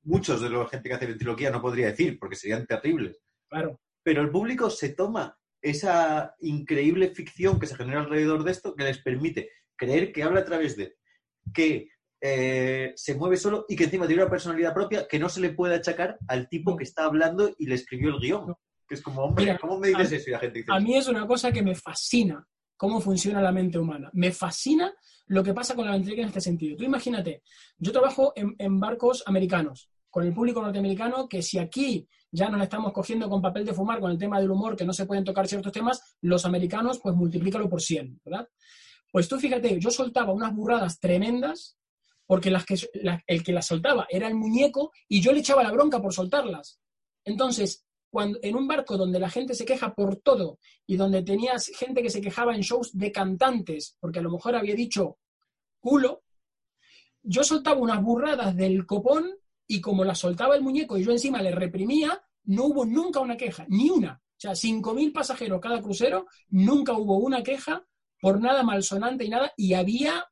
muchos 0.02 0.40
de 0.40 0.50
la 0.50 0.66
gente 0.68 0.88
que 0.88 0.94
hace 0.94 1.06
ventriloquía 1.06 1.50
no 1.50 1.60
podría 1.60 1.86
decir, 1.86 2.18
porque 2.18 2.36
serían 2.36 2.66
terribles. 2.66 3.20
Claro. 3.48 3.80
Pero 4.02 4.22
el 4.22 4.30
público 4.30 4.70
se 4.70 4.90
toma 4.90 5.36
esa 5.64 6.36
increíble 6.40 7.08
ficción 7.14 7.58
que 7.58 7.66
se 7.66 7.74
genera 7.74 8.00
alrededor 8.00 8.44
de 8.44 8.52
esto 8.52 8.74
que 8.74 8.84
les 8.84 8.98
permite 8.98 9.50
creer 9.76 10.12
que 10.12 10.22
habla 10.22 10.40
a 10.40 10.44
través 10.44 10.76
de 10.76 10.96
que 11.52 11.88
eh, 12.26 12.94
se 12.96 13.14
mueve 13.14 13.36
solo 13.36 13.66
y 13.68 13.76
que 13.76 13.84
encima 13.84 14.06
tiene 14.06 14.22
una 14.22 14.30
personalidad 14.30 14.72
propia 14.72 15.06
que 15.06 15.18
no 15.18 15.28
se 15.28 15.42
le 15.42 15.50
puede 15.50 15.74
achacar 15.74 16.16
al 16.26 16.48
tipo 16.48 16.74
que 16.74 16.84
está 16.84 17.04
hablando 17.04 17.54
y 17.58 17.66
le 17.66 17.74
escribió 17.74 18.14
el 18.14 18.20
guion. 18.20 18.54
Que 18.88 18.94
es 18.94 19.02
como, 19.02 19.22
hombre, 19.22 19.58
¿cómo 19.60 19.78
me 19.78 19.88
dices 19.88 20.12
eso? 20.12 20.30
Y 20.30 20.32
la 20.32 20.38
gente 20.38 20.60
dice, 20.60 20.72
a 20.72 20.80
mí 20.80 20.96
es 20.96 21.06
una 21.06 21.26
cosa 21.26 21.52
que 21.52 21.62
me 21.62 21.74
fascina 21.74 22.46
cómo 22.76 23.00
funciona 23.00 23.42
la 23.42 23.52
mente 23.52 23.78
humana. 23.78 24.10
Me 24.14 24.32
fascina 24.32 24.90
lo 25.26 25.42
que 25.42 25.52
pasa 25.52 25.74
con 25.74 25.84
la 25.84 25.92
ventriloquia 25.92 26.22
en 26.22 26.28
este 26.28 26.40
sentido. 26.40 26.76
Tú 26.76 26.84
imagínate, 26.84 27.42
yo 27.76 27.92
trabajo 27.92 28.32
en 28.34 28.80
barcos 28.80 29.22
americanos 29.26 29.90
con 30.14 30.24
el 30.24 30.32
público 30.32 30.62
norteamericano 30.62 31.28
que 31.28 31.42
si 31.42 31.58
aquí 31.58 32.08
ya 32.30 32.48
nos 32.48 32.62
estamos 32.62 32.92
cogiendo 32.92 33.28
con 33.28 33.42
papel 33.42 33.64
de 33.64 33.74
fumar 33.74 33.98
con 33.98 34.12
el 34.12 34.16
tema 34.16 34.40
del 34.40 34.50
humor, 34.50 34.76
que 34.76 34.84
no 34.84 34.92
se 34.92 35.06
pueden 35.06 35.24
tocar 35.24 35.48
ciertos 35.48 35.72
temas, 35.72 36.16
los 36.20 36.44
americanos, 36.44 37.00
pues 37.02 37.14
multiplícalo 37.16 37.68
por 37.68 37.82
100, 37.82 38.20
¿verdad? 38.24 38.48
Pues 39.10 39.28
tú 39.28 39.38
fíjate, 39.38 39.78
yo 39.78 39.90
soltaba 39.90 40.32
unas 40.32 40.54
burradas 40.54 41.00
tremendas, 41.00 41.76
porque 42.26 42.50
las 42.50 42.64
que, 42.64 42.76
el 43.26 43.42
que 43.42 43.52
las 43.52 43.66
soltaba 43.66 44.06
era 44.08 44.28
el 44.28 44.34
muñeco 44.34 44.92
y 45.08 45.20
yo 45.20 45.32
le 45.32 45.40
echaba 45.40 45.62
la 45.62 45.72
bronca 45.72 46.00
por 46.00 46.12
soltarlas. 46.12 46.80
Entonces, 47.24 47.84
cuando, 48.10 48.38
en 48.42 48.56
un 48.56 48.68
barco 48.68 48.96
donde 48.96 49.18
la 49.18 49.30
gente 49.30 49.54
se 49.54 49.64
queja 49.64 49.94
por 49.94 50.16
todo 50.16 50.58
y 50.86 50.96
donde 50.96 51.22
tenías 51.22 51.66
gente 51.66 52.02
que 52.02 52.10
se 52.10 52.20
quejaba 52.20 52.54
en 52.54 52.60
shows 52.60 52.96
de 52.96 53.10
cantantes, 53.10 53.96
porque 54.00 54.20
a 54.20 54.22
lo 54.22 54.30
mejor 54.30 54.54
había 54.54 54.74
dicho 54.74 55.18
culo, 55.80 56.22
yo 57.22 57.42
soltaba 57.42 57.80
unas 57.80 58.02
burradas 58.02 58.56
del 58.56 58.86
copón 58.86 59.30
y 59.66 59.80
como 59.80 60.04
la 60.04 60.14
soltaba 60.14 60.54
el 60.54 60.62
muñeco 60.62 60.96
y 60.96 61.04
yo 61.04 61.12
encima 61.12 61.42
le 61.42 61.50
reprimía, 61.50 62.22
no 62.44 62.66
hubo 62.66 62.84
nunca 62.84 63.20
una 63.20 63.36
queja, 63.36 63.66
ni 63.68 63.90
una. 63.90 64.22
O 64.36 64.40
sea, 64.40 64.52
5.000 64.52 65.12
pasajeros 65.12 65.60
cada 65.60 65.80
crucero, 65.80 66.26
nunca 66.48 66.92
hubo 66.92 67.18
una 67.18 67.42
queja 67.42 67.86
por 68.20 68.40
nada 68.40 68.62
malsonante 68.62 69.24
y 69.24 69.28
nada, 69.28 69.52
y 69.56 69.74
había 69.74 70.26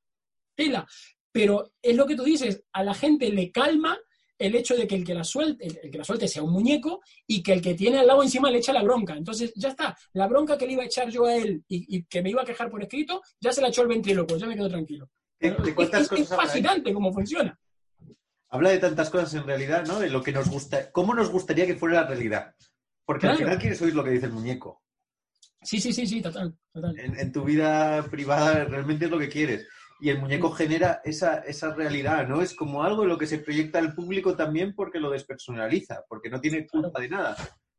tela. 0.55 0.87
Pero 1.33 1.73
es 1.81 1.97
lo 1.97 2.07
que 2.07 2.15
tú 2.15 2.23
dices, 2.25 2.63
a 2.73 2.85
la 2.85 2.95
gente 2.95 3.31
le 3.31 3.51
calma 3.51 3.99
el 4.39 4.55
hecho 4.55 4.77
de 4.77 4.87
que 4.87 4.97
el 4.97 5.05
que 5.05 5.15
la 5.15 5.25
suelte, 5.25 5.67
el, 5.67 5.91
que 5.91 5.99
la 5.99 6.05
suelte 6.05 6.29
sea 6.29 6.43
un 6.43 6.53
muñeco 6.53 7.01
y 7.27 7.43
que 7.43 7.53
el 7.53 7.63
que 7.63 7.75
tiene 7.75 7.99
al 7.99 8.07
lado 8.07 8.23
encima 8.23 8.51
le 8.51 8.59
echa 8.59 8.73
la 8.73 8.83
bronca. 8.83 9.15
Entonces, 9.15 9.53
ya 9.55 9.71
está. 9.71 9.97
La 10.13 10.27
bronca 10.27 10.59
que 10.59 10.67
le 10.67 10.73
iba 10.75 10.83
a 10.83 10.87
echar 10.87 11.09
yo 11.09 11.27
a 11.27 11.35
él 11.35 11.65
y, 11.69 12.05
que 12.05 12.23
me 12.23 12.31
iba 12.31 12.43
a 12.43 12.45
quejar 12.45 12.71
por 12.71 12.83
escrito, 12.83 13.23
ya 13.41 13.53
se 13.53 13.61
la 13.61 13.69
echó 13.69 13.83
el 13.83 13.89
ventríloco, 13.89 14.37
ya 14.37 14.47
me 14.47 14.57
quedo 14.57 14.69
tranquilo. 14.69 15.09
es, 15.39 16.13
es 16.13 16.29
fascinante 16.29 16.93
cómo 16.93 17.13
funciona 17.13 17.59
habla 18.53 18.71
de 18.71 18.79
tantas 18.79 19.09
cosas 19.11 19.33
en 19.35 19.47
realidad, 19.47 19.87
¿no? 19.87 19.99
De 19.99 20.11
lo 20.11 20.23
que 20.23 20.31
nos 20.31 20.49
gusta, 20.49 20.93
cómo 20.93 21.15
nos 21.15 21.31
gustaría 21.31 21.67
que 21.67 21.75
fuera 21.75 22.03
la 22.03 22.07
realidad. 22.07 22.55
Porque 23.05 23.27
al 23.27 23.39
final 23.39 23.59
quieres 23.59 23.81
oír 23.81 23.95
lo 23.95 24.05
que 24.05 24.11
dice 24.11 24.27
el 24.27 24.33
muñeco. 24.33 24.83
Sí, 25.63 25.81
sí, 25.81 25.93
sí, 25.93 26.07
sí, 26.07 26.21
total. 26.21 26.55
total. 26.71 26.99
En, 26.99 27.33
tu 27.33 27.45
vida 27.45 28.03
privada 28.11 28.65
realmente 28.65 29.07
es 29.07 29.11
lo 29.11 29.19
que 29.19 29.29
quieres. 29.29 29.67
Y 30.03 30.11
el 30.11 30.19
muñeco 30.19 30.51
genera 30.51 31.01
esa, 31.05 31.39
esa 31.45 31.73
realidad, 31.73 32.27
¿no? 32.27 32.43
Es 32.43 32.55
como 32.55 32.83
algo 32.83 33.05
en 33.05 33.09
lo 33.09 33.17
que 33.17 33.29
se 33.29 33.39
proyecta 33.39 33.79
al 33.79 33.95
público 33.95 34.35
también 34.35 34.75
porque 34.75 34.99
lo 34.99 35.13
despersonaliza, 35.13 36.05
porque 36.09 36.29
no 36.29 36.41
tiene 36.41 36.67
culpa 36.67 37.01
de 37.01 37.09
nada. 37.09 37.37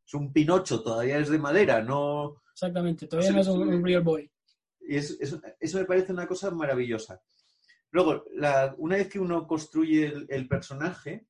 Es 0.07 0.13
un 0.13 0.31
pinocho, 0.31 0.81
todavía 0.81 1.17
es 1.17 1.27
de 1.27 1.37
madera, 1.37 1.81
no... 1.81 2.41
Exactamente, 2.53 3.07
todavía 3.07 3.33
no 3.33 3.41
es 3.41 3.47
un, 3.49 3.83
real 3.83 4.03
boy. 4.03 4.31
Y 4.79 4.95
eso 4.95 5.77
me 5.77 5.83
parece 5.83 6.13
una 6.13 6.25
cosa 6.25 6.49
maravillosa. 6.49 7.21
Luego, 7.91 8.23
una 8.77 8.95
vez 8.95 9.09
que 9.09 9.19
uno 9.19 9.45
construye 9.45 10.13
el, 10.29 10.47
personaje, 10.47 11.27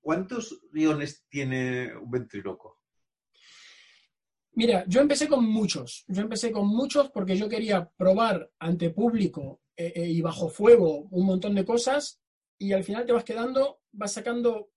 ¿cuántos 0.00 0.62
guiones 0.72 1.26
tiene 1.28 1.96
un 1.96 2.10
ventriloco? 2.10 2.79
Mira, 4.60 4.84
yo 4.86 5.00
empecé 5.00 5.26
con 5.26 5.42
muchos. 5.46 6.04
Yo 6.06 6.20
empecé 6.20 6.52
con 6.52 6.66
muchos 6.66 7.08
porque 7.08 7.34
yo 7.34 7.48
quería 7.48 7.90
probar 7.96 8.50
ante 8.58 8.90
público 8.90 9.62
eh, 9.74 9.90
eh, 9.96 10.06
y 10.10 10.20
bajo 10.20 10.50
fuego 10.50 11.08
un 11.10 11.24
montón 11.24 11.54
de 11.54 11.64
cosas 11.64 12.20
y 12.58 12.74
al 12.74 12.84
final 12.84 13.06
te 13.06 13.14
vas 13.14 13.24
quedando, 13.24 13.80
vas 13.92 14.12
sacando 14.12 14.68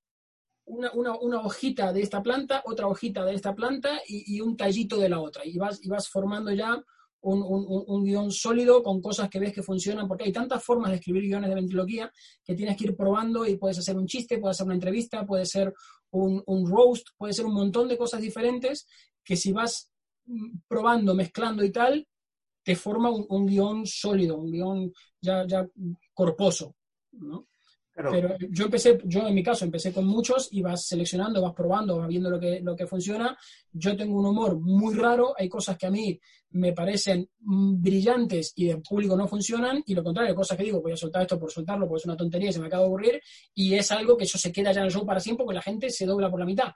una, 0.63 1.41
hojita 1.41 1.91
de 1.91 2.01
esta 2.01 2.23
planta, 2.23 2.63
otra 2.65 2.87
hojita 2.87 3.25
de 3.25 3.35
esta 3.35 3.53
planta 3.53 3.99
y, 4.07 4.39
un 4.39 4.55
tallito 4.55 4.97
de 4.97 5.09
la 5.09 5.19
otra. 5.19 5.45
Y 5.45 5.57
vas, 5.57 5.83
y 5.83 5.89
vas 5.89 6.07
formando 6.07 6.53
ya 6.53 6.81
un, 7.19 8.03
guion 8.05 8.31
sólido 8.31 8.81
con 8.83 9.01
cosas 9.01 9.29
que 9.29 9.39
ves 9.39 9.51
que 9.51 9.63
funcionan, 9.63 10.07
porque 10.07 10.23
hay 10.23 10.31
tantas 10.31 10.63
formas 10.63 10.91
de 10.91 10.97
escribir 10.97 11.23
guiones 11.23 11.49
de 11.49 11.55
ventriloquía 11.55 12.09
que 12.41 12.55
tienes 12.55 12.77
que 12.77 12.85
ir 12.85 12.95
probando 12.95 13.45
y 13.45 13.57
puedes 13.57 13.79
hacer 13.79 13.97
un 13.97 14.07
chiste, 14.07 14.37
puedes 14.37 14.55
hacer 14.55 14.65
una 14.65 14.75
entrevista, 14.75 15.25
puede 15.25 15.45
ser 15.45 15.73
un, 16.11 16.67
roast, 16.67 17.07
puede 17.17 17.33
ser 17.33 17.45
un 17.45 17.53
montón 17.53 17.87
de 17.87 17.97
cosas 17.97 18.21
diferentes 18.21 18.87
que 19.23 19.35
si 19.35 19.51
vas 19.51 19.91
mm, 20.25 20.57
probando, 20.67 21.15
mezclando 21.15 21.63
y 21.63 21.71
tal, 21.71 22.07
te 22.63 22.75
forma 22.75 23.09
un, 23.11 23.45
guion 23.45 23.85
sólido, 23.85 24.37
un 24.37 24.51
guion 24.51 24.93
ya, 25.21 25.45
ya 25.45 25.67
corposo, 26.13 26.75
¿no? 27.11 27.47
Pero 27.95 28.35
yo 28.49 28.65
empecé, 28.65 28.99
yo 29.05 29.27
en 29.27 29.35
mi 29.35 29.43
caso 29.43 29.65
empecé 29.65 29.93
con 29.93 30.07
muchos 30.07 30.47
y 30.51 30.63
vas 30.63 30.87
seleccionando, 30.87 31.43
vas 31.43 31.53
probando, 31.53 31.97
vas 31.97 32.07
viendo 32.07 32.27
lo 32.27 32.39
que, 32.39 32.59
lo 32.59 32.75
que 32.75 32.87
funciona. 32.87 33.37
Yo 33.71 33.95
tengo 33.95 34.17
un 34.17 34.25
humor 34.25 34.59
muy 34.59 34.95
raro, 34.95 35.35
hay 35.37 35.47
cosas 35.47 35.77
que 35.77 35.85
a 35.85 35.91
mí 35.91 36.19
me 36.51 36.73
parecen 36.73 37.29
brillantes 37.39 38.53
y 38.55 38.71
en 38.71 38.81
público 38.81 39.15
no 39.15 39.27
funcionan, 39.27 39.83
y 39.85 39.93
lo 39.93 40.03
contrario, 40.03 40.31
hay 40.31 40.35
cosas 40.35 40.57
que 40.57 40.63
digo, 40.63 40.81
voy 40.81 40.93
a 40.93 40.97
soltar 40.97 41.21
esto 41.21 41.39
por 41.39 41.51
soltarlo 41.51 41.87
porque 41.87 42.01
es 42.01 42.05
una 42.05 42.17
tontería 42.17 42.49
y 42.49 42.53
se 42.53 42.59
me 42.59 42.65
acaba 42.65 42.81
de 42.81 42.87
aburrir, 42.87 43.21
y 43.53 43.75
es 43.75 43.91
algo 43.91 44.17
que 44.17 44.23
eso 44.23 44.39
se 44.39 44.51
queda 44.51 44.71
ya 44.71 44.79
en 44.79 44.87
el 44.87 44.91
show 44.91 45.05
para 45.05 45.19
siempre 45.19 45.45
porque 45.45 45.55
la 45.55 45.61
gente 45.61 45.91
se 45.91 46.07
dobla 46.07 46.31
por 46.31 46.39
la 46.39 46.45
mitad. 46.47 46.71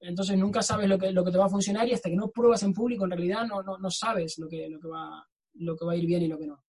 Entonces 0.00 0.36
nunca 0.36 0.62
sabes 0.62 0.88
lo 0.88 0.98
que, 0.98 1.12
lo 1.12 1.24
que 1.24 1.30
te 1.30 1.38
va 1.38 1.46
a 1.46 1.50
funcionar 1.50 1.88
y 1.88 1.92
hasta 1.92 2.08
que 2.08 2.16
no 2.16 2.30
pruebas 2.30 2.62
en 2.62 2.72
público 2.72 3.04
en 3.04 3.10
realidad 3.10 3.46
no, 3.46 3.62
no, 3.62 3.78
no 3.78 3.90
sabes 3.90 4.38
lo 4.38 4.48
que, 4.48 4.68
lo, 4.68 4.78
que 4.78 4.88
va, 4.88 5.26
lo 5.54 5.76
que 5.76 5.84
va 5.84 5.92
a 5.92 5.96
ir 5.96 6.06
bien 6.06 6.22
y 6.22 6.28
lo 6.28 6.38
que 6.38 6.46
no. 6.46 6.62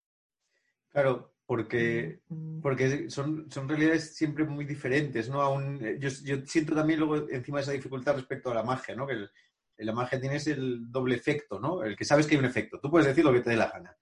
Claro, 0.88 1.34
porque, 1.44 2.20
mm. 2.28 2.60
porque 2.60 3.10
son, 3.10 3.50
son 3.50 3.68
realidades 3.68 4.16
siempre 4.16 4.44
muy 4.44 4.64
diferentes, 4.64 5.28
¿no? 5.28 5.42
Aún, 5.42 5.84
eh, 5.84 5.96
yo, 5.98 6.08
yo, 6.24 6.44
siento 6.46 6.74
también 6.74 7.00
luego 7.00 7.28
encima 7.28 7.60
esa 7.60 7.72
dificultad 7.72 8.16
respecto 8.16 8.50
a 8.50 8.54
la 8.54 8.62
magia, 8.62 8.94
¿no? 8.94 9.06
Que 9.06 9.14
el, 9.14 9.30
la 9.78 9.92
magia 9.92 10.20
tienes 10.20 10.46
el 10.46 10.90
doble 10.90 11.16
efecto, 11.16 11.60
¿no? 11.60 11.82
El 11.82 11.96
que 11.96 12.04
sabes 12.04 12.26
que 12.26 12.34
hay 12.34 12.40
un 12.40 12.46
efecto. 12.46 12.80
Tú 12.80 12.90
puedes 12.90 13.06
decir 13.06 13.24
lo 13.24 13.32
que 13.32 13.40
te 13.40 13.50
dé 13.50 13.56
la 13.56 13.70
gana, 13.70 13.96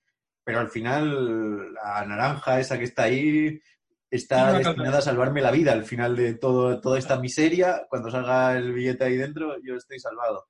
pero 0.45 0.61
al 0.61 0.69
final 0.69 1.75
la 1.75 2.05
naranja 2.07 2.61
esa 2.61 2.79
que 2.79 2.85
está 2.85 3.05
ahí 3.05 3.61
está 4.17 4.53
destinada 4.59 4.99
a 4.99 5.03
salvarme 5.03 5.43
la 5.43 5.51
vida 5.51 5.73
al 5.73 5.85
final 5.85 6.17
de 6.17 6.35
todo, 6.35 6.81
toda 6.81 6.99
esta 6.99 7.19
miseria. 7.19 7.87
Cuando 7.89 8.11
salga 8.11 8.57
el 8.57 8.73
billete 8.73 9.05
ahí 9.05 9.17
dentro, 9.17 9.57
yo 9.63 9.77
estoy 9.77 9.99
salvado. 9.99 10.47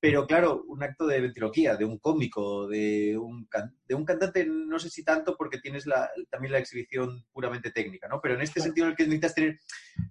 Pero 0.00 0.26
claro, 0.26 0.62
un 0.68 0.82
acto 0.82 1.06
de 1.08 1.20
ventriloquía, 1.20 1.76
de 1.76 1.84
un 1.84 1.98
cómico, 1.98 2.68
de 2.68 3.18
un, 3.18 3.48
de 3.84 3.94
un 3.96 4.04
cantante, 4.04 4.46
no 4.46 4.78
sé 4.78 4.90
si 4.90 5.02
tanto 5.02 5.36
porque 5.36 5.58
tienes 5.58 5.86
la, 5.86 6.08
también 6.30 6.52
la 6.52 6.60
exhibición 6.60 7.24
puramente 7.32 7.72
técnica, 7.72 8.06
¿no? 8.06 8.20
Pero 8.20 8.34
en 8.34 8.42
este 8.42 8.60
sentido 8.60 8.86
en 8.86 8.92
el 8.92 8.96
que 8.96 9.04
necesitas 9.04 9.34
tener, 9.34 9.58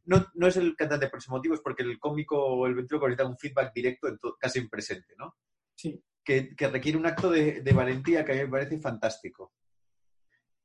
no, 0.04 0.26
no 0.34 0.47
es 0.47 0.58
el 0.58 0.76
cantante 0.76 1.08
por 1.08 1.19
ese 1.19 1.32
motivo, 1.32 1.56
es 1.56 1.62
porque 1.62 1.84
el 1.84 2.00
cómico 2.00 2.38
o 2.38 2.67
el 2.67 2.76
ventriloquio 2.76 3.08
necesita 3.08 3.30
un 3.30 3.38
feedback 3.38 3.73
directo, 3.73 4.10
en 4.10 4.17
casi 4.38 4.60
en 4.60 4.69
presente, 4.69 5.13
¿no? 5.17 5.36
Sí. 5.73 6.02
Que, 6.21 6.54
que 6.54 6.67
requiere 6.67 6.97
un 6.97 7.06
acto 7.06 7.30
de, 7.32 7.62
de, 7.62 7.73
valentía 7.73 8.26
que 8.26 8.34
a 8.34 8.36
mí 8.36 8.41
me 8.41 8.50
parece 8.50 8.78
fantástico. 8.82 9.54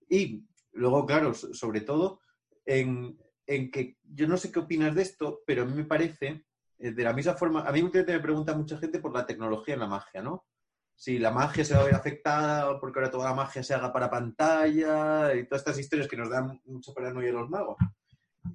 Y 0.08 0.44
luego, 0.72 1.06
claro, 1.06 1.34
sobre 1.34 1.80
todo, 1.80 2.20
en, 2.64 3.18
en 3.46 3.70
que 3.70 3.98
yo 4.02 4.26
no 4.26 4.36
sé 4.36 4.52
qué 4.52 4.60
opinas 4.60 4.94
de 4.94 5.02
esto, 5.02 5.40
pero 5.46 5.62
a 5.62 5.66
mí 5.66 5.74
me 5.74 5.84
parece 5.84 6.44
eh, 6.78 6.92
de 6.92 7.04
la 7.04 7.12
misma 7.12 7.34
forma, 7.34 7.62
a 7.62 7.72
mí 7.72 7.82
me 7.82 8.20
pregunta 8.20 8.54
mucha 8.54 8.78
gente 8.78 8.98
por 8.98 9.12
la 9.12 9.26
tecnología 9.26 9.74
en 9.74 9.80
la 9.80 9.86
magia, 9.86 10.22
¿no? 10.22 10.46
si 10.94 11.18
la 11.18 11.30
magia 11.30 11.64
se 11.64 11.74
va 11.74 11.80
a 11.80 11.84
ver 11.84 11.94
afectada 11.94 12.78
porque 12.78 13.00
ahora 13.00 13.10
toda 13.10 13.24
la 13.24 13.34
magia 13.34 13.62
se 13.62 13.74
haga 13.74 13.92
para 13.92 14.08
pantalla 14.08 15.34
y 15.34 15.46
todas 15.48 15.62
estas 15.62 15.78
historias 15.78 16.06
que 16.08 16.16
nos 16.16 16.30
dan 16.30 16.60
mucho 16.64 16.94
paranoia 16.94 17.30
a 17.30 17.32
los 17.34 17.50
magos. 17.50 17.76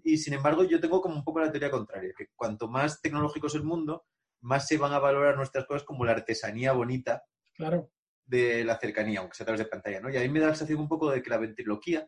Y 0.03 0.17
sin 0.17 0.33
embargo, 0.33 0.63
yo 0.63 0.79
tengo 0.79 1.01
como 1.01 1.15
un 1.15 1.23
poco 1.25 1.41
la 1.41 1.51
teoría 1.51 1.71
contraria, 1.71 2.13
que 2.17 2.27
cuanto 2.35 2.69
más 2.69 3.01
tecnológico 3.01 3.47
es 3.47 3.55
el 3.55 3.63
mundo, 3.63 4.05
más 4.41 4.67
se 4.67 4.77
van 4.77 4.93
a 4.93 4.99
valorar 4.99 5.35
nuestras 5.35 5.65
cosas 5.65 5.83
como 5.83 6.05
la 6.05 6.13
artesanía 6.13 6.71
bonita 6.71 7.23
Claro. 7.53 7.89
De 8.27 8.63
la 8.63 8.77
cercanía, 8.77 9.19
aunque 9.21 9.35
sea 9.35 9.43
a 9.43 9.47
través 9.47 9.59
de 9.59 9.69
pantalla, 9.69 9.99
¿no? 10.01 10.09
Y 10.11 10.17
a 10.17 10.21
mí 10.21 10.29
me 10.29 10.39
da 10.39 10.47
la 10.47 10.53
sensación 10.53 10.79
un 10.79 10.87
poco 10.87 11.09
de 11.09 11.21
que 11.23 11.29
la 11.29 11.37
ventriloquía 11.37 12.07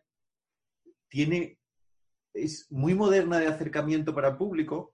tiene, 1.07 1.59
es 2.33 2.67
muy 2.69 2.93
moderna 2.93 3.39
de 3.39 3.47
acercamiento 3.47 4.13
para 4.13 4.29
el 4.29 4.37
público. 4.37 4.93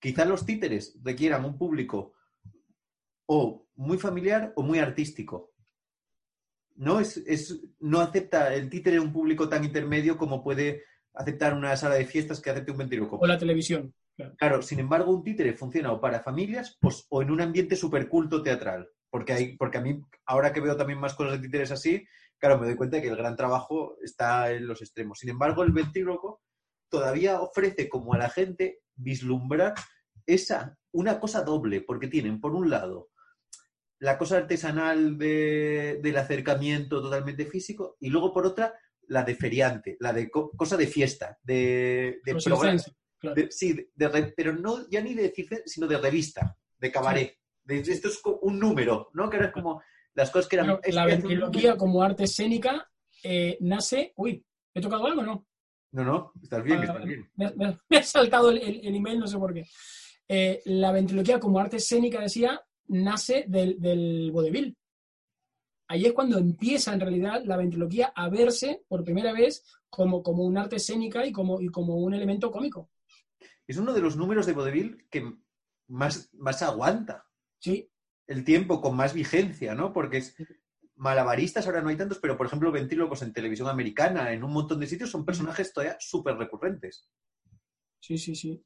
Quizás 0.00 0.26
los 0.26 0.44
títeres 0.44 0.98
requieran 1.02 1.44
un 1.44 1.56
público 1.56 2.14
o 3.26 3.66
muy 3.76 3.98
familiar 3.98 4.52
o 4.56 4.62
muy 4.62 4.78
artístico. 4.78 5.52
No, 6.76 6.98
es, 7.00 7.18
es- 7.18 7.60
no 7.80 8.00
acepta 8.00 8.52
el 8.54 8.68
títere 8.68 8.98
un 8.98 9.12
público 9.12 9.48
tan 9.48 9.64
intermedio 9.64 10.18
como 10.18 10.42
puede 10.42 10.82
aceptar 11.14 11.54
una 11.54 11.76
sala 11.76 11.94
de 11.94 12.04
fiestas 12.06 12.40
que 12.40 12.50
acepte 12.50 12.72
un 12.72 12.78
ventríloco. 12.78 13.16
O 13.18 13.26
la 13.26 13.38
televisión. 13.38 13.94
Claro. 14.16 14.34
Claro, 14.36 14.62
sin 14.62 14.78
embargo, 14.80 15.12
un 15.12 15.22
títere 15.24 15.54
funciona 15.54 15.92
o 15.92 16.00
para 16.00 16.20
familias 16.22 16.76
pues, 16.80 17.06
o 17.10 17.22
en 17.22 17.30
un 17.30 17.40
ambiente 17.40 17.76
súper 17.76 18.08
culto 18.08 18.42
teatral. 18.42 18.88
Porque, 19.14 19.32
hay, 19.32 19.56
porque 19.56 19.78
a 19.78 19.80
mí, 19.80 20.02
ahora 20.26 20.52
que 20.52 20.60
veo 20.60 20.76
también 20.76 20.98
más 20.98 21.14
cosas 21.14 21.34
de 21.34 21.46
títeres 21.46 21.70
así, 21.70 22.04
claro, 22.36 22.58
me 22.58 22.66
doy 22.66 22.74
cuenta 22.74 22.96
de 22.96 23.02
que 23.04 23.10
el 23.10 23.16
gran 23.16 23.36
trabajo 23.36 23.96
está 24.02 24.50
en 24.50 24.66
los 24.66 24.82
extremos. 24.82 25.20
Sin 25.20 25.30
embargo, 25.30 25.62
el 25.62 25.70
ventríloco 25.70 26.42
todavía 26.88 27.40
ofrece 27.40 27.88
como 27.88 28.12
a 28.14 28.18
la 28.18 28.28
gente 28.28 28.80
vislumbrar 28.96 29.74
esa, 30.26 30.76
una 30.90 31.20
cosa 31.20 31.42
doble, 31.44 31.80
porque 31.80 32.08
tienen, 32.08 32.40
por 32.40 32.56
un 32.56 32.70
lado, 32.70 33.10
la 34.00 34.18
cosa 34.18 34.38
artesanal 34.38 35.16
de- 35.16 36.00
del 36.02 36.16
acercamiento 36.16 37.00
totalmente 37.00 37.46
físico 37.46 37.96
y 38.00 38.10
luego, 38.10 38.32
por 38.32 38.44
otra, 38.44 38.74
la 39.06 39.22
de 39.22 39.36
feriante, 39.36 39.96
la 40.00 40.12
de 40.12 40.28
co- 40.28 40.50
cosa 40.56 40.76
de 40.76 40.88
fiesta, 40.88 41.38
de, 41.40 42.18
programa- 42.50 42.72
claro. 43.20 43.42
sí, 43.50 43.74
de- 43.94 44.32
pero 44.36 44.54
no 44.54 44.88
ya 44.90 45.00
ni 45.00 45.14
de 45.14 45.22
decir, 45.22 45.62
sino 45.66 45.86
de 45.86 45.98
revista, 45.98 46.58
de 46.78 46.90
cabaret. 46.90 47.38
Esto 47.68 48.08
es 48.08 48.20
un 48.42 48.58
número, 48.58 49.10
¿no? 49.14 49.28
Que 49.30 49.36
eran 49.36 49.52
como 49.52 49.82
las 50.14 50.30
cosas 50.30 50.48
que 50.48 50.56
eran... 50.56 50.78
La 50.90 51.06
ventriloquía 51.06 51.76
como 51.76 52.02
arte 52.02 52.24
escénica 52.24 52.90
eh, 53.22 53.56
nace. 53.60 54.12
Uy, 54.16 54.44
¿he 54.74 54.80
tocado 54.80 55.06
algo 55.06 55.20
o 55.22 55.24
no? 55.24 55.46
No, 55.92 56.04
no, 56.04 56.32
estás 56.42 56.62
bien, 56.64 56.78
Ah, 56.80 56.84
estás 56.84 57.04
bien. 57.04 57.30
Me, 57.36 57.52
me- 57.54 57.78
me 57.88 57.96
ha 57.98 58.02
saltado 58.02 58.50
el, 58.50 58.58
el- 58.58 58.86
el 58.86 58.94
email, 58.96 59.18
no 59.20 59.26
sé 59.26 59.38
por 59.38 59.54
qué. 59.54 59.64
Eh, 60.28 60.62
la 60.66 60.90
ventriloquía 60.92 61.38
como 61.38 61.58
arte 61.60 61.76
escénica, 61.76 62.20
decía, 62.20 62.60
nace 62.88 63.44
del, 63.48 63.80
del 63.80 64.30
vodevil. 64.32 64.76
Ahí 65.88 66.06
es 66.06 66.12
cuando 66.12 66.38
empieza 66.38 66.92
en 66.94 67.00
realidad 67.00 67.42
la 67.44 67.56
ventriloquía 67.56 68.12
a 68.14 68.28
verse 68.28 68.84
por 68.88 69.04
primera 69.04 69.32
vez 69.32 69.62
como, 69.90 70.22
como 70.22 70.42
un 70.44 70.56
arte 70.58 70.76
escénica 70.76 71.24
y 71.26 71.30
como, 71.32 71.60
y 71.60 71.68
como 71.68 71.96
un 71.96 72.14
elemento 72.14 72.50
cómico. 72.50 72.90
Es 73.66 73.76
uno 73.76 73.92
de 73.92 74.00
los 74.00 74.16
números 74.16 74.46
de 74.46 74.52
vodevil 74.54 75.06
que 75.10 75.32
más, 75.88 76.30
más 76.34 76.62
aguanta 76.62 77.26
Sí, 77.64 77.90
el 78.26 78.44
tiempo, 78.44 78.82
con 78.82 78.94
más 78.94 79.14
vigencia, 79.14 79.74
¿no? 79.74 79.92
Porque 79.92 80.18
es... 80.18 80.36
Malabaristas 80.96 81.66
ahora 81.66 81.80
no 81.82 81.88
hay 81.88 81.96
tantos, 81.96 82.18
pero 82.18 82.36
por 82.36 82.46
ejemplo, 82.46 82.70
ventrílocos 82.70 83.22
en 83.22 83.32
televisión 83.32 83.68
americana, 83.68 84.32
en 84.32 84.44
un 84.44 84.52
montón 84.52 84.78
de 84.80 84.86
sitios, 84.86 85.10
son 85.10 85.24
personajes 85.24 85.72
todavía 85.72 85.96
súper 85.98 86.36
recurrentes. 86.36 87.08
sí, 88.00 88.18
sí, 88.18 88.34
sí. 88.34 88.62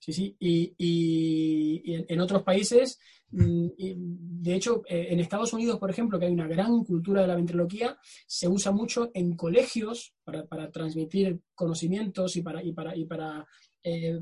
Sí, 0.00 0.12
sí. 0.12 0.36
Y, 0.40 0.74
y- 0.76 1.82
y 1.84 2.04
en, 2.08 2.20
otros 2.20 2.42
países, 2.42 2.98
mm, 3.30 3.66
y, 3.78 3.94
de 3.96 4.54
hecho, 4.56 4.82
eh, 4.88 5.06
en 5.10 5.20
Estados 5.20 5.52
Unidos, 5.52 5.78
por 5.78 5.90
ejemplo, 5.90 6.18
que 6.18 6.26
hay 6.26 6.32
una 6.32 6.48
gran 6.48 6.82
cultura 6.84 7.22
de 7.22 7.28
la 7.28 7.36
ventriloquía, 7.36 7.96
se 8.26 8.48
usa 8.48 8.72
mucho 8.72 9.12
en 9.14 9.36
colegios 9.36 10.14
para, 10.24 10.44
para 10.46 10.72
transmitir 10.72 11.40
conocimientos 11.54 12.34
y 12.36 12.42
para, 12.42 12.64
y 12.64 12.72
para, 12.72 12.96
y 12.96 13.04
para 13.04 13.46
eh, 13.82 14.18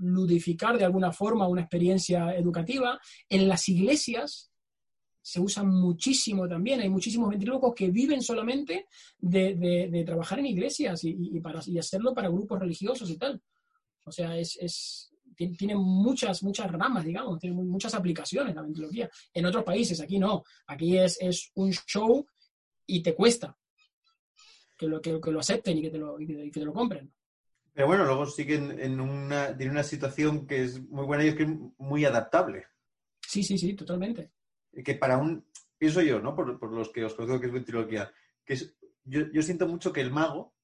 ludificar 0.00 0.78
de 0.78 0.84
alguna 0.84 1.12
forma 1.12 1.48
una 1.48 1.62
experiencia 1.62 2.34
educativa. 2.34 3.00
En 3.28 3.48
las 3.48 3.68
iglesias 3.68 4.50
se 5.20 5.40
usa 5.40 5.62
muchísimo 5.62 6.48
también. 6.48 6.80
Hay 6.80 6.88
muchísimos 6.88 7.28
ventrílocos 7.28 7.74
que 7.74 7.90
viven 7.90 8.22
solamente 8.22 8.86
de, 9.18 9.54
de- 9.54 10.04
trabajar 10.04 10.38
en 10.38 10.46
iglesias 10.46 11.00
y, 11.04 11.38
para, 11.40 11.60
y 11.66 11.78
hacerlo 11.78 12.14
para 12.14 12.28
grupos 12.28 12.58
religiosos 12.60 13.10
y 13.10 13.18
tal. 13.18 13.42
O 14.04 14.12
sea, 14.12 14.38
es, 14.38 14.56
es- 14.60 15.12
ti- 15.36 15.50
tiene 15.54 15.74
muchas, 15.76 16.42
muchas 16.42 16.70
ramas, 16.72 17.04
digamos, 17.04 17.38
tiene 17.38 17.56
mu- 17.56 17.64
muchas 17.64 17.92
aplicaciones 17.94 18.54
la 18.54 18.62
ventriloquía. 18.62 19.10
En 19.34 19.44
otros 19.44 19.64
países, 19.64 20.00
aquí 20.00 20.18
no. 20.18 20.44
Aquí 20.68 20.96
es, 20.96 21.18
es 21.20 21.50
un 21.56 21.72
show 21.72 22.26
y 22.86 23.02
te 23.02 23.14
cuesta 23.14 23.54
que 24.78 24.86
lo, 24.86 25.00
que, 25.02 25.18
lo 25.30 25.40
acepten 25.40 25.76
y 25.76 25.82
que 25.82 25.90
te 25.90 25.98
lo, 25.98 26.16
que 26.16 26.50
te 26.52 26.64
lo 26.64 26.72
compren. 26.72 27.12
Pero 27.78 27.86
bueno, 27.86 28.04
luego 28.06 28.26
siguen 28.26 28.80
en 28.80 29.00
una, 29.00 29.56
tiene 29.56 29.70
una 29.70 29.84
situación 29.84 30.48
que 30.48 30.64
es 30.64 30.82
muy 30.88 31.06
buena 31.06 31.24
y 31.24 31.28
es 31.28 31.36
que 31.36 31.44
es 31.44 31.48
muy 31.78 32.04
adaptable. 32.04 32.66
Sí, 33.24 33.44
sí, 33.44 33.56
sí, 33.56 33.74
totalmente. 33.74 34.32
que 34.84 34.96
para 34.96 35.16
un, 35.16 35.46
pienso 35.78 36.02
yo, 36.02 36.18
¿no? 36.18 36.34
Por, 36.34 36.58
por 36.58 36.72
los 36.72 36.88
que 36.90 37.04
os 37.04 37.14
conozco 37.14 37.38
que 37.38 37.46
es 37.46 37.52
ventriloquía, 37.52 38.12
que 38.44 38.54
es, 38.54 38.74
yo, 39.04 39.30
yo 39.32 39.42
siento 39.42 39.68
mucho 39.68 39.92
que 39.92 40.00
el 40.00 40.10
mago 40.10 40.56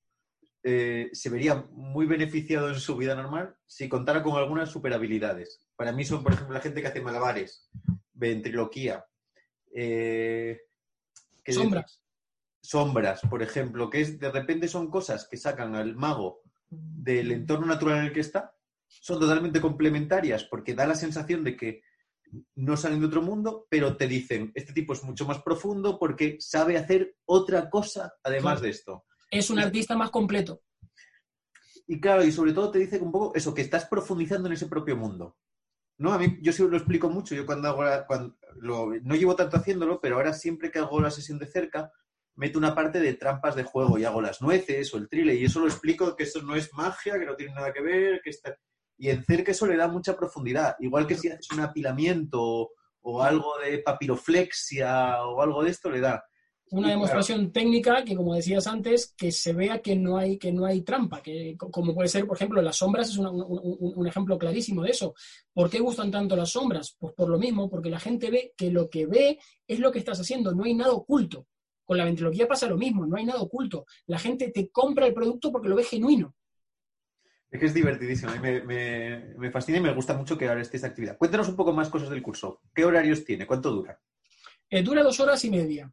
eh, 0.65 1.09
se 1.13 1.31
vería 1.31 1.55
muy 1.71 2.07
beneficiado 2.07 2.69
en 2.69 2.81
su 2.81 2.97
vida 2.97 3.15
normal 3.15 3.55
si 3.65 3.89
contara 3.89 4.21
con 4.21 4.35
algunas 4.37 4.69
super 4.71 4.93
habilidades. 4.93 5.65
Para 5.77 5.93
mí 5.93 6.05
son, 6.05 6.21
por 6.25 6.33
ejemplo, 6.33 6.55
la 6.55 6.63
gente 6.63 6.81
que 6.83 6.89
hace 6.89 7.01
malabares, 7.01 7.71
ventriloquía, 8.13 9.07
eh, 9.73 10.63
que 11.45 11.53
de- 11.53 11.59
Sombras. 11.59 12.03
sombras, 12.61 13.21
por 13.31 13.41
ejemplo, 13.41 13.89
que 13.89 14.01
es 14.01 14.19
de 14.19 14.33
repente 14.33 14.67
son 14.67 14.91
cosas 14.91 15.29
que 15.29 15.37
sacan 15.37 15.77
al 15.77 15.95
mago 15.95 16.43
del 16.79 17.31
entorno 17.33 17.67
natural 17.67 17.99
en 17.99 18.05
el 18.07 18.13
que 18.13 18.21
está, 18.21 18.55
son 18.87 19.19
totalmente 19.21 19.61
complementarias 19.61 20.45
porque 20.45 20.75
da 20.75 20.87
la 20.87 20.95
sensación 20.95 21.45
de 21.45 21.57
que 21.57 21.83
no 22.57 22.77
salen 22.77 23.01
de 23.01 23.07
otro 23.07 23.23
mundo, 23.23 23.67
pero 23.69 23.97
te 23.97 24.09
dicen, 24.09 24.51
este 24.55 24.73
tipo 24.73 24.93
es 24.93 25.05
mucho 25.05 25.25
más 25.27 25.43
profundo 25.43 25.99
porque 25.99 26.37
sabe 26.41 26.77
hacer 26.77 27.17
otra 27.27 27.71
cosa 27.71 28.15
además 28.23 28.61
de 28.61 28.71
esto. 28.71 29.05
Es 29.31 29.51
un 29.51 29.59
artista 29.59 29.97
más 29.97 30.11
completo. 30.11 30.63
Y 31.87 32.01
claro, 32.01 32.25
y 32.25 32.33
sobre 32.33 32.53
todo 32.53 32.71
te 32.71 32.79
dice 32.79 32.99
un 32.99 33.13
poco 33.13 33.35
eso, 33.35 33.55
que 33.55 33.63
estás 33.63 33.85
profundizando 33.87 34.49
en 34.49 34.55
ese 34.55 34.67
propio 34.67 34.97
mundo. 34.97 35.37
¿No? 35.99 36.13
A 36.13 36.19
mí, 36.19 36.39
yo 36.43 36.53
sí 36.53 36.67
lo 36.67 36.77
explico 36.77 37.09
mucho, 37.09 37.35
yo 37.37 37.47
cuando 37.47 37.69
hago 37.69 37.85
la- 37.85 38.05
cuando, 38.07 38.37
lo- 38.57 38.91
no 39.03 39.15
llevo 39.15 39.37
tanto 39.37 39.57
haciéndolo, 39.57 40.01
pero 40.01 40.17
ahora 40.17 40.33
siempre 40.33 40.71
que 40.73 40.81
hago 40.81 41.01
la 41.01 41.11
sesión 41.11 41.39
de 41.39 41.47
cerca, 41.47 41.93
meto 42.37 42.59
una 42.59 42.75
parte 42.75 43.01
de 43.01 43.15
trampas 43.15 43.55
de 43.57 43.63
juego 43.65 43.99
y 43.99 44.05
hago 44.05 44.21
las 44.21 44.43
nueces 44.43 44.93
o 44.93 44.97
el 44.99 45.09
trile, 45.09 45.35
y 45.35 45.45
eso 45.45 45.61
lo 45.61 45.67
explico 45.67 46.17
que 46.17 46.25
eso 46.25 46.43
no 46.43 46.55
es 46.57 46.73
magia, 46.73 47.19
que 47.19 47.27
no 47.27 47.37
tiene 47.37 47.55
nada 47.55 47.73
que 47.73 47.83
ver, 47.83 48.21
que 48.23 48.31
está... 48.31 48.57
Y 48.97 49.09
en 49.11 49.25
cerca 49.25 49.51
eso 49.53 49.67
le 49.67 49.77
da 49.77 49.89
mucha 49.89 50.17
profundidad, 50.17 50.77
igual 50.81 51.07
que 51.07 51.17
si 51.17 51.29
haces 51.29 51.51
un 51.53 51.61
apilamiento 51.61 52.71
o, 53.03 53.23
algo 53.23 53.59
de 53.65 53.79
papiroflexia 53.79 55.23
o 55.25 55.43
algo 55.43 55.63
de 55.65 55.71
esto, 55.71 55.91
le 55.91 56.01
da. 56.01 56.25
Una 56.71 56.89
demostración 56.91 57.53
técnica 57.53 58.03
que, 58.05 58.17
como 58.17 58.35
decías 58.35 58.67
antes, 58.67 59.13
que 59.17 59.31
se 59.31 59.53
vea 59.53 59.81
que 59.81 59.95
no 59.95 60.17
hay, 60.17 60.39
que 60.39 60.51
no 60.51 60.65
hay 60.65 60.81
trampa, 60.83 61.23
que 61.23 61.55
co- 61.57 61.71
como 61.71 61.95
puede 61.95 62.09
ser, 62.09 62.27
por 62.27 62.37
ejemplo, 62.37 62.61
las 62.63 62.77
sombras 62.77 63.11
es 63.11 63.17
una- 63.19 63.31
un- 63.31 63.93
un 63.97 64.07
ejemplo 64.07 64.39
clarísimo 64.39 64.83
de 64.83 64.91
eso. 64.91 65.15
¿Por 65.53 65.69
qué 65.71 65.79
gustan 65.79 66.11
tanto 66.11 66.35
las 66.35 66.51
sombras? 66.51 66.97
Pues 66.99 67.13
por 67.15 67.29
lo 67.29 67.39
mismo, 67.39 67.69
porque 67.69 67.91
la 67.91 68.01
gente 68.01 68.31
ve 68.31 68.55
que 68.57 68.71
lo 68.71 68.89
que 68.89 69.07
ve 69.07 69.39
es 69.69 69.79
lo 69.79 69.93
que 69.93 69.99
estás 70.01 70.19
haciendo, 70.21 70.53
no 70.53 70.65
hay 70.65 70.75
nada 70.75 70.93
oculto. 70.93 71.47
Con 71.85 71.99
la 71.99 72.05
ventriloquía 72.05 72.49
pasa 72.49 72.67
lo 72.67 72.77
mismo, 72.77 73.07
no 73.07 73.17
hay 73.17 73.25
nada 73.25 73.41
oculto. 73.41 73.85
La 74.07 74.19
gente 74.19 74.51
te 74.51 74.71
compra 74.71 75.07
el 75.07 75.15
producto 75.15 75.53
porque 75.53 75.69
lo 75.69 75.77
ve 75.77 75.85
genuino. 75.85 76.35
Es 77.51 77.61
que 77.61 77.67
es 77.67 77.75
divertidísimo, 77.75 78.33
mí 78.33 78.39
me, 78.41 78.63
me- 78.63 79.35
me 79.37 79.51
fascina 79.51 79.79
y 79.79 79.83
me 79.83 79.95
gusta 79.95 80.15
mucho 80.17 80.37
que 80.37 80.49
ahora 80.49 80.61
esté 80.63 80.77
esta 80.77 80.89
actividad. 80.89 81.17
Cuéntanos 81.17 81.49
un 81.49 81.57
poco 81.57 81.73
más 81.73 81.89
cosas 81.89 82.11
del 82.11 82.23
curso. 82.23 82.61
¿Qué 82.75 82.85
horarios 82.85 83.25
tiene? 83.25 83.47
¿Cuánto 83.47 83.71
dura? 83.71 84.01
Eh, 84.69 84.83
dura 84.83 85.03
dos 85.05 85.21
horas 85.21 85.45
y 85.45 85.51
media. 85.51 85.93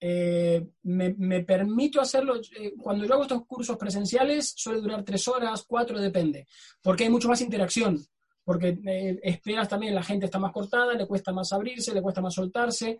Eh, 0.00 0.66
me, 0.82 1.14
me 1.16 1.42
permito 1.44 2.00
hacerlo, 2.00 2.34
eh, 2.58 2.74
cuando 2.76 3.04
yo 3.04 3.14
hago 3.14 3.22
estos 3.22 3.46
cursos 3.46 3.76
presenciales, 3.78 4.52
suele 4.56 4.80
durar 4.80 5.04
tres 5.04 5.26
horas, 5.28 5.64
cuatro, 5.66 5.98
depende, 5.98 6.46
porque 6.82 7.04
hay 7.04 7.10
mucho 7.10 7.28
más 7.28 7.40
interacción, 7.40 7.98
porque 8.44 8.78
eh, 8.86 9.18
esperas 9.22 9.68
también, 9.68 9.94
la 9.94 10.02
gente 10.02 10.26
está 10.26 10.38
más 10.38 10.52
cortada, 10.52 10.92
le 10.94 11.06
cuesta 11.06 11.32
más 11.32 11.50
abrirse, 11.52 11.94
le 11.94 12.02
cuesta 12.02 12.20
más 12.20 12.34
soltarse. 12.34 12.98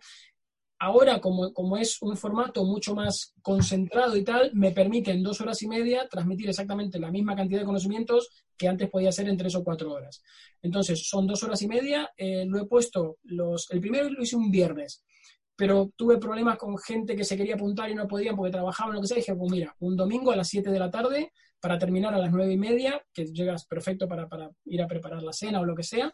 Ahora, 0.79 1.19
como, 1.19 1.53
como 1.53 1.77
es 1.77 2.01
un 2.01 2.15
formato 2.15 2.63
mucho 2.63 2.93
más 2.93 3.33
concentrado 3.41 4.15
y 4.15 4.23
tal, 4.23 4.51
me 4.53 4.71
permite 4.71 5.11
en 5.11 5.23
dos 5.23 5.41
horas 5.41 5.61
y 5.63 5.67
media 5.67 6.07
transmitir 6.07 6.49
exactamente 6.49 6.99
la 6.99 7.11
misma 7.11 7.35
cantidad 7.35 7.61
de 7.61 7.65
conocimientos 7.65 8.29
que 8.55 8.67
antes 8.67 8.89
podía 8.89 9.09
hacer 9.09 9.27
en 9.27 9.37
tres 9.37 9.55
o 9.55 9.63
cuatro 9.63 9.91
horas. 9.91 10.21
Entonces, 10.61 11.07
son 11.07 11.25
dos 11.25 11.41
horas 11.43 11.61
y 11.63 11.67
media, 11.67 12.11
eh, 12.15 12.45
lo 12.45 12.59
he 12.59 12.65
puesto, 12.65 13.17
los, 13.23 13.71
el 13.71 13.81
primero 13.81 14.09
lo 14.09 14.21
hice 14.21 14.35
un 14.35 14.51
viernes, 14.51 15.03
pero 15.55 15.91
tuve 15.95 16.19
problemas 16.19 16.57
con 16.57 16.77
gente 16.77 17.15
que 17.15 17.23
se 17.23 17.35
quería 17.35 17.55
apuntar 17.55 17.89
y 17.89 17.95
no 17.95 18.07
podían 18.07 18.35
porque 18.35 18.51
trabajaban, 18.51 18.93
lo 18.93 19.01
que 19.01 19.07
sea. 19.07 19.17
Dije, 19.17 19.35
pues 19.35 19.51
mira, 19.51 19.75
un 19.79 19.95
domingo 19.95 20.31
a 20.31 20.35
las 20.35 20.47
7 20.47 20.69
de 20.69 20.79
la 20.79 20.91
tarde 20.91 21.31
para 21.59 21.79
terminar 21.79 22.13
a 22.13 22.19
las 22.19 22.31
nueve 22.31 22.53
y 22.53 22.57
media, 22.57 23.03
que 23.11 23.25
llegas 23.25 23.65
perfecto 23.65 24.07
para, 24.07 24.29
para 24.29 24.51
ir 24.65 24.81
a 24.81 24.87
preparar 24.87 25.23
la 25.23 25.33
cena 25.33 25.59
o 25.59 25.65
lo 25.65 25.75
que 25.75 25.81
sea. 25.81 26.13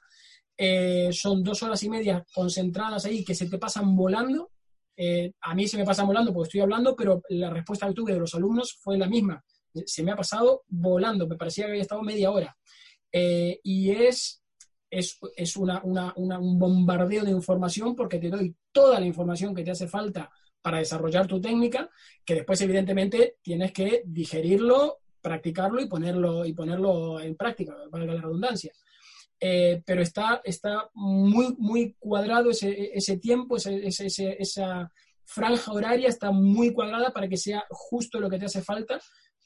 Eh, 0.58 1.10
son 1.12 1.44
dos 1.44 1.64
horas 1.64 1.82
y 1.84 1.90
media 1.90 2.26
concentradas 2.34 3.06
ahí 3.06 3.26
que 3.26 3.36
se 3.36 3.50
te 3.50 3.58
pasan 3.58 3.96
volando. 3.96 4.52
Eh, 4.96 5.34
a 5.42 5.56
mí 5.56 5.68
se 5.68 5.78
me 5.78 5.86
pasa 5.86 6.04
volando 6.04 6.34
porque 6.34 6.48
estoy 6.48 6.62
hablando, 6.62 6.96
pero 6.96 7.22
la 7.30 7.50
respuesta 7.50 7.88
que 7.88 7.94
tuve 7.94 8.14
de 8.14 8.20
los 8.20 8.36
alumnos 8.36 8.78
fue 8.80 8.98
la 8.98 9.08
misma. 9.08 9.44
Se 9.86 10.04
me 10.04 10.12
ha 10.12 10.16
pasado 10.16 10.64
volando, 10.68 11.28
me 11.28 11.36
parecía 11.36 11.66
que 11.66 11.72
había 11.72 11.82
estado 11.82 12.04
media 12.04 12.32
hora. 12.32 12.56
Eh, 13.12 13.60
y 13.64 13.92
es, 13.92 14.44
es, 14.90 15.18
es 15.36 15.58
una, 15.58 15.82
una, 15.84 16.14
un 16.16 16.60
bombardeo 16.60 17.24
de 17.24 17.32
información 17.32 17.96
porque 17.96 18.20
te 18.20 18.30
doy 18.30 18.56
toda 18.72 19.00
la 19.00 19.06
información 19.06 19.54
que 19.54 19.64
te 19.64 19.72
hace 19.72 19.88
falta 19.88 20.30
para 20.62 20.78
desarrollar 20.80 21.28
tu 21.28 21.42
técnica, 21.42 21.90
que 22.24 22.36
después 22.36 22.62
evidentemente 22.62 23.38
tienes 23.42 23.74
que 23.74 24.04
digerirlo, 24.06 25.00
practicarlo 25.22 25.82
y 25.82 25.88
ponerlo, 25.88 26.46
y 26.46 26.54
ponerlo 26.54 27.20
en 27.20 27.36
práctica, 27.36 27.76
para 27.92 28.06
la 28.06 28.22
redundancia. 28.22 28.72
Eh, 29.46 29.84
pero 29.86 30.02
está, 30.02 30.40
está 30.46 30.90
muy, 30.94 31.54
muy 31.58 31.98
cuadrado 32.00 32.52
ese, 32.52 32.92
ese 32.94 33.18
tiempo, 33.18 33.58
ese, 33.58 33.86
ese, 33.86 34.38
esa 34.40 34.90
franja 35.26 35.74
horaria 35.74 36.08
está 36.08 36.32
muy 36.32 36.72
cuadrada 36.72 37.12
para 37.12 37.28
que 37.28 37.36
sea 37.36 37.66
justo 37.70 38.22
lo 38.22 38.30
que 38.30 38.40
te 38.40 38.46
hace 38.46 38.62
falta 38.62 39.02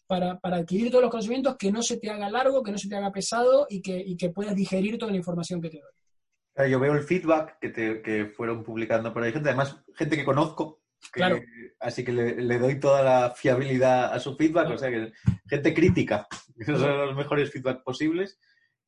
para, 0.06 0.38
para, 0.40 0.58
adquirir 0.58 0.92
todos 0.92 1.02
los 1.02 1.10
conocimientos, 1.10 1.56
que 1.58 1.72
no 1.72 1.82
se 1.82 1.98
te 1.98 2.12
haga 2.12 2.30
largo, 2.30 2.62
que 2.62 2.72
no 2.72 2.78
se 2.78 2.88
te 2.88 2.96
haga 2.96 3.12
pesado 3.12 3.66
y 3.72 3.82
que, 3.82 3.98
y 3.98 4.16
que 4.16 4.30
puedas 4.30 4.56
digerir 4.56 5.00
toda 5.00 5.12
la 5.12 5.18
información 5.18 5.60
que 5.64 5.72
te 5.72 5.82
doy. 5.82 6.70
Yo 6.70 6.80
veo 6.80 6.94
el 6.94 7.04
feedback 7.04 7.58
que, 7.60 7.70
te, 7.70 8.04
que 8.04 8.28
fueron 8.28 8.64
publicando 8.64 9.12
por 9.12 9.24
ahí, 9.24 9.32
gente, 9.32 9.50
además 9.50 9.84
gente 9.96 10.16
que 10.16 10.26
conozco, 10.26 10.84
claro. 11.12 11.40
así 11.80 12.04
que 12.04 12.12
le, 12.12 12.36
le, 12.36 12.60
doy 12.60 12.80
toda 12.80 13.02
la 13.02 13.32
fiabilidad 13.32 14.14
a 14.14 14.20
su 14.20 14.36
feedback, 14.36 14.70
o 14.70 14.78
sea 14.78 14.92
que 14.92 15.12
gente 15.50 15.74
crítica, 15.74 16.28
que 16.56 16.66
son 16.66 16.98
los 17.00 17.16
mejores 17.16 17.52
feedback 17.52 17.84
posibles. 17.84 18.40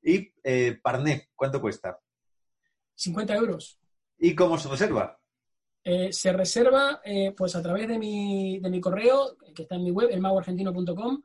Y 0.02 0.32
eh, 0.44 0.80
Parné, 0.82 1.30
¿cuánto 1.36 1.62
cuesta? 1.62 2.00
50 2.96 3.36
euros. 3.36 3.80
¿Y 4.18 4.36
cómo 4.36 4.58
se 4.58 4.70
reserva? 4.70 5.20
Eh, 5.84 6.12
se 6.12 6.34
reserva 6.34 7.02
eh, 7.04 7.34
pues 7.36 7.56
a 7.56 7.62
través 7.62 7.88
de 7.88 7.98
mi, 7.98 8.60
de 8.60 8.70
mi 8.70 8.82
correo, 8.82 9.38
que 9.56 9.64
está 9.64 9.76
en 9.76 9.84
mi 9.84 9.92
web, 9.92 10.10
elmagoargentino.com, 10.12 11.24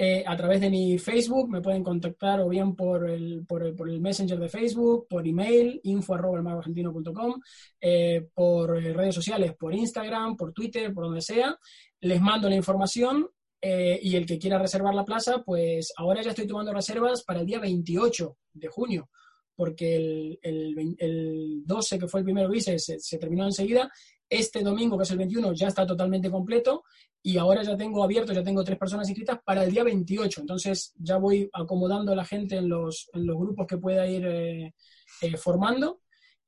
eh, 0.00 0.22
a 0.24 0.36
través 0.36 0.60
de 0.60 0.70
mi 0.70 0.96
Facebook, 0.96 1.50
me 1.50 1.60
pueden 1.60 1.82
contactar 1.82 2.40
o 2.40 2.48
bien 2.48 2.76
por 2.76 3.10
el, 3.10 3.44
por 3.44 3.64
el, 3.64 3.74
por 3.74 3.90
el 3.90 4.00
Messenger 4.00 4.38
de 4.38 4.48
Facebook, 4.48 5.08
por 5.08 5.26
email, 5.26 5.80
info.elmagoargentino.com, 5.82 7.40
eh, 7.80 8.28
por 8.32 8.70
redes 8.80 9.16
sociales, 9.16 9.56
por 9.56 9.74
Instagram, 9.74 10.36
por 10.36 10.52
Twitter, 10.52 10.94
por 10.94 11.04
donde 11.06 11.20
sea. 11.20 11.58
Les 12.00 12.20
mando 12.20 12.48
la 12.48 12.54
información 12.54 13.28
eh, 13.60 13.98
y 14.00 14.14
el 14.14 14.24
que 14.24 14.38
quiera 14.38 14.58
reservar 14.58 14.94
la 14.94 15.04
plaza, 15.04 15.42
pues 15.44 15.92
ahora 15.96 16.22
ya 16.22 16.30
estoy 16.30 16.46
tomando 16.46 16.72
reservas 16.72 17.24
para 17.24 17.40
el 17.40 17.46
día 17.46 17.58
28 17.58 18.36
de 18.52 18.68
junio, 18.68 19.10
porque 19.56 19.96
el, 19.96 20.38
el, 20.42 20.96
el 20.98 21.62
12, 21.64 21.98
que 21.98 22.06
fue 22.06 22.20
el 22.20 22.24
primero 22.24 22.48
que 22.48 22.58
hice, 22.58 22.78
se, 22.78 23.18
terminó 23.18 23.44
enseguida. 23.44 23.90
Este 24.30 24.62
domingo, 24.62 24.96
que 24.96 25.04
es 25.04 25.10
el 25.10 25.18
21, 25.18 25.54
ya 25.54 25.68
está 25.68 25.86
totalmente 25.86 26.30
completo 26.30 26.84
y 27.22 27.38
ahora 27.38 27.62
ya 27.62 27.76
tengo 27.76 28.04
abierto, 28.04 28.32
ya 28.32 28.44
tengo 28.44 28.62
tres 28.62 28.78
personas 28.78 29.08
inscritas 29.08 29.40
para 29.44 29.64
el 29.64 29.72
día 29.72 29.82
28. 29.82 30.42
Entonces 30.42 30.92
ya 30.96 31.16
voy 31.16 31.50
acomodando 31.52 32.12
a 32.12 32.16
la 32.16 32.24
gente 32.24 32.56
en 32.56 32.68
los, 32.68 33.10
en 33.12 33.26
grupos 33.26 33.66
que 33.66 33.78
pueda 33.78 34.06
ir 34.06 34.24
eh, 34.26 34.74
eh, 35.22 35.36
formando 35.36 36.02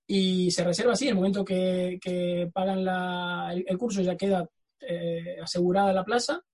y 0.07 0.51
se 0.53 0.63
reserva 0.63 0.93
así. 0.93 1.09
El 1.09 1.17
momento 1.17 1.45
que, 1.45 1.99
pagan 2.53 2.85
la, 2.85 3.53
el, 3.53 3.79
curso 3.79 4.03
ya 4.03 4.17
queda 4.17 4.49
asegurada 5.43 5.93
la 5.93 6.05
plaza 6.05 6.45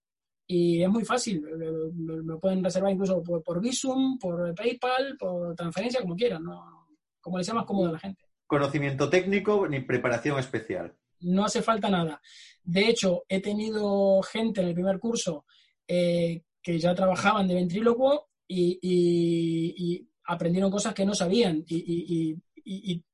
y 0.46 0.82
es 0.82 0.88
muy 0.88 1.04
fácil, 1.04 1.42
me 1.42 2.36
pueden 2.36 2.62
reservar 2.62 2.92
incluso 2.92 3.22
por, 3.22 3.42
por, 3.42 3.60
Visum, 3.60 4.18
por 4.18 4.54
PayPal, 4.54 5.16
por 5.18 5.54
transferencia, 5.56 6.00
como 6.00 6.14
quieran, 6.14 6.44
¿no? 6.44 6.86
como 7.20 7.38
les 7.38 7.46
sea 7.46 7.54
más 7.54 7.64
cómodo 7.64 7.88
a 7.88 7.92
la 7.92 7.98
gente. 7.98 8.22
Conocimiento 8.46 9.10
técnico 9.10 9.66
ni 9.66 9.80
preparación 9.80 10.38
especial. 10.38 10.94
No 11.20 11.44
hace 11.44 11.62
falta 11.62 11.90
nada. 11.90 12.20
De 12.62 12.88
hecho, 12.88 13.24
he 13.28 13.40
tenido 13.40 14.22
gente 14.22 14.60
en 14.60 14.68
el 14.68 14.74
primer 14.74 15.00
curso 15.00 15.44
eh, 15.88 16.42
que 16.62 16.78
ya 16.78 16.94
trabajaban 16.94 17.48
de 17.48 17.54
ventrílocuo 17.54 18.28
y, 18.46 18.78
y, 18.80 19.74
y, 19.76 20.08
aprendieron 20.28 20.70
cosas 20.70 20.92
que 20.92 21.04
no 21.04 21.14
sabían 21.14 21.64
y, 21.68 22.36
y 22.64 23.04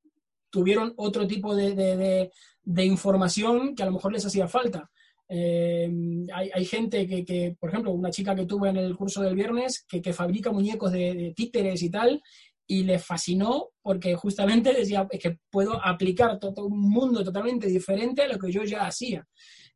tuvieron 0.53 0.93
otro 0.97 1.25
tipo 1.25 1.55
de, 1.55 1.73
de, 1.73 1.97
de, 1.97 2.31
de 2.61 2.85
información 2.85 3.75
que 3.75 3.81
a 3.81 3.87
lo 3.87 3.93
mejor 3.93 4.13
les 4.13 4.23
hacía 4.23 4.47
falta. 4.47 4.91
Eh, 5.35 5.89
hay, 6.31 6.65
gente 6.65 7.07
que, 7.07 7.55
por 7.59 7.71
ejemplo, 7.71 7.91
una 7.91 8.11
chica 8.11 8.35
que 8.35 8.45
tuve 8.45 8.69
en 8.69 8.77
el 8.77 8.95
curso 8.95 9.23
del 9.23 9.33
viernes 9.33 9.83
que, 9.89 10.13
fabrica 10.13 10.51
muñecos 10.51 10.91
de, 10.91 11.33
títeres 11.35 11.81
y 11.81 11.89
tal, 11.89 12.21
y 12.67 12.83
le 12.83 12.99
fascinó 12.99 13.69
porque 13.81 14.13
justamente 14.13 14.73
decía 14.77 15.07
que 15.19 15.39
puedo 15.49 15.83
aplicar 15.83 16.37
todo 16.37 16.67
un 16.67 16.87
mundo 16.87 17.23
totalmente 17.23 17.65
diferente 17.65 18.21
a 18.21 18.27
lo 18.27 18.37
que 18.37 18.51
yo 18.51 18.63
ya 18.63 18.85
hacía. 18.85 19.25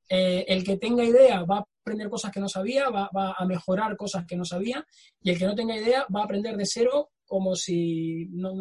Eh, 0.08 0.46
el 0.48 0.64
que 0.64 0.78
tenga 0.78 1.04
idea 1.04 1.44
va 1.44 1.58
a 1.58 1.66
aprender 1.82 2.08
cosas 2.08 2.32
que 2.32 2.40
no 2.40 2.48
sabía, 2.48 2.92
va, 2.92 3.10
a 3.36 3.46
mejorar 3.48 3.98
cosas 3.98 4.28
que 4.28 4.38
no 4.38 4.46
sabía, 4.46 4.86
y 5.24 5.32
el 5.32 5.40
que 5.40 5.48
no 5.48 5.56
tenga 5.56 5.76
idea 5.76 6.06
va 6.16 6.22
a 6.22 6.26
aprender 6.26 6.56
de 6.56 6.68
cero 6.68 7.10
como 7.26 7.56
si 7.56 8.28
no, 8.30 8.52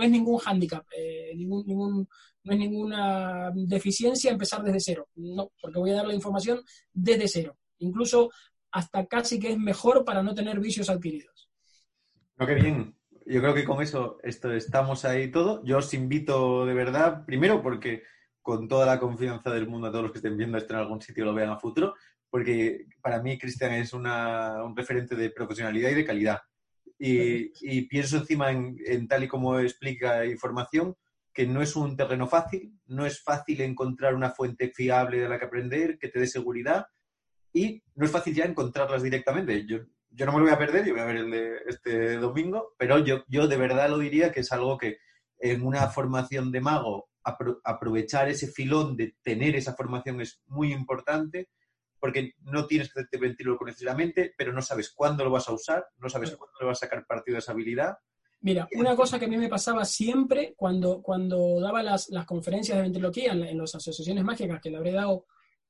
es 0.00 0.10
ningún 0.10 0.38
hándicap, 0.38 0.86
eh, 0.96 1.32
ningún, 1.34 2.08
no 2.44 2.52
es 2.52 2.58
ninguna 2.58 3.50
deficiencia 3.54 4.30
empezar 4.30 4.62
desde 4.62 4.80
cero. 4.80 5.08
No, 5.14 5.50
porque 5.60 5.78
voy 5.78 5.90
a 5.90 5.96
dar 5.96 6.06
la 6.06 6.14
información 6.14 6.62
desde 6.92 7.28
cero. 7.28 7.56
Incluso 7.78 8.30
hasta 8.70 9.06
casi 9.06 9.38
que 9.38 9.52
es 9.52 9.58
mejor 9.58 10.04
para 10.04 10.22
no 10.22 10.34
tener 10.34 10.58
vicios 10.58 10.88
adquiridos. 10.88 11.50
No, 12.36 12.46
qué 12.46 12.54
bien. 12.54 12.96
Yo 13.26 13.40
creo 13.40 13.54
que 13.54 13.64
con 13.64 13.82
eso 13.82 14.18
esto, 14.22 14.52
estamos 14.52 15.04
ahí 15.04 15.30
todo. 15.30 15.62
Yo 15.64 15.78
os 15.78 15.94
invito 15.94 16.66
de 16.66 16.74
verdad, 16.74 17.24
primero 17.24 17.62
porque 17.62 18.02
con 18.40 18.66
toda 18.66 18.86
la 18.86 18.98
confianza 18.98 19.50
del 19.50 19.68
mundo 19.68 19.86
a 19.86 19.90
todos 19.90 20.04
los 20.04 20.12
que 20.12 20.18
estén 20.18 20.36
viendo 20.36 20.58
esto 20.58 20.74
en 20.74 20.80
algún 20.80 21.00
sitio 21.00 21.24
lo 21.24 21.34
vean 21.34 21.50
a 21.50 21.60
futuro, 21.60 21.94
porque 22.28 22.86
para 23.00 23.22
mí 23.22 23.38
Cristian 23.38 23.72
es 23.74 23.92
una, 23.92 24.64
un 24.64 24.76
referente 24.76 25.14
de 25.14 25.30
profesionalidad 25.30 25.90
y 25.90 25.94
de 25.94 26.04
calidad. 26.04 26.40
Y, 26.98 27.52
y 27.60 27.82
pienso 27.82 28.16
encima 28.16 28.50
en, 28.50 28.76
en, 28.84 29.06
tal 29.06 29.24
y 29.24 29.28
como 29.28 29.58
explica 29.58 30.24
información, 30.26 30.96
que 31.32 31.46
no 31.46 31.62
es 31.62 31.76
un 31.76 31.96
terreno 31.96 32.26
fácil, 32.26 32.78
no 32.86 33.06
es 33.06 33.22
fácil 33.22 33.60
encontrar 33.60 34.14
una 34.14 34.30
fuente 34.30 34.70
fiable 34.74 35.18
de 35.18 35.28
la 35.28 35.38
que 35.38 35.46
aprender, 35.46 35.98
que 35.98 36.08
te 36.08 36.20
dé 36.20 36.26
seguridad, 36.26 36.86
y 37.52 37.82
no 37.94 38.04
es 38.04 38.10
fácil 38.10 38.34
ya 38.34 38.44
encontrarlas 38.44 39.02
directamente. 39.02 39.66
Yo, 39.66 39.78
yo 40.10 40.26
no 40.26 40.32
me 40.32 40.38
lo 40.38 40.44
voy 40.44 40.54
a 40.54 40.58
perder, 40.58 40.84
yo 40.84 40.92
voy 40.92 41.02
a 41.02 41.06
ver 41.06 41.16
el 41.16 41.30
de 41.30 41.56
este 41.66 42.16
domingo, 42.16 42.74
pero 42.78 42.98
yo, 42.98 43.24
yo 43.28 43.48
de 43.48 43.56
verdad 43.56 43.88
lo 43.88 43.98
diría 43.98 44.32
que 44.32 44.40
es 44.40 44.52
algo 44.52 44.76
que 44.76 44.98
en 45.38 45.62
una 45.62 45.88
formación 45.88 46.52
de 46.52 46.60
mago 46.60 47.08
apro 47.24 47.60
aprovechar 47.64 48.28
ese 48.28 48.48
filón 48.48 48.96
de 48.96 49.16
tener 49.22 49.56
esa 49.56 49.74
formación 49.74 50.20
es 50.20 50.42
muy 50.46 50.72
importante 50.72 51.48
porque 51.98 52.32
no 52.40 52.66
tienes 52.66 52.88
que 52.88 53.00
hacerte 53.00 53.18
ventríloco 53.18 53.64
necesariamente, 53.64 54.34
pero 54.36 54.52
no 54.52 54.60
sabes 54.60 54.92
cuándo 54.92 55.24
lo 55.24 55.30
vas 55.30 55.48
a 55.48 55.52
usar, 55.52 55.86
no 55.98 56.08
sabes 56.08 56.34
cuándo 56.36 56.58
le 56.60 56.66
vas 56.66 56.82
a 56.82 56.86
sacar 56.86 57.06
partido 57.06 57.36
de 57.36 57.38
esa 57.38 57.52
habilidad 57.52 57.96
Mira, 58.42 58.68
una 58.74 58.96
cosa 58.96 59.20
que 59.20 59.26
a 59.26 59.28
mí 59.28 59.36
me 59.36 59.48
pasaba 59.48 59.84
siempre 59.84 60.54
cuando, 60.56 61.00
cuando 61.00 61.60
daba 61.60 61.80
las, 61.80 62.08
las 62.10 62.26
conferencias 62.26 62.76
de 62.76 62.82
ventriloquía 62.82 63.32
en, 63.32 63.44
en, 63.44 63.58
las 63.58 63.72
asociaciones 63.76 64.24
mágicas, 64.24 64.60
que 64.60 64.68
le 64.68 64.78
habré 64.78 64.90
dado, 64.90 65.26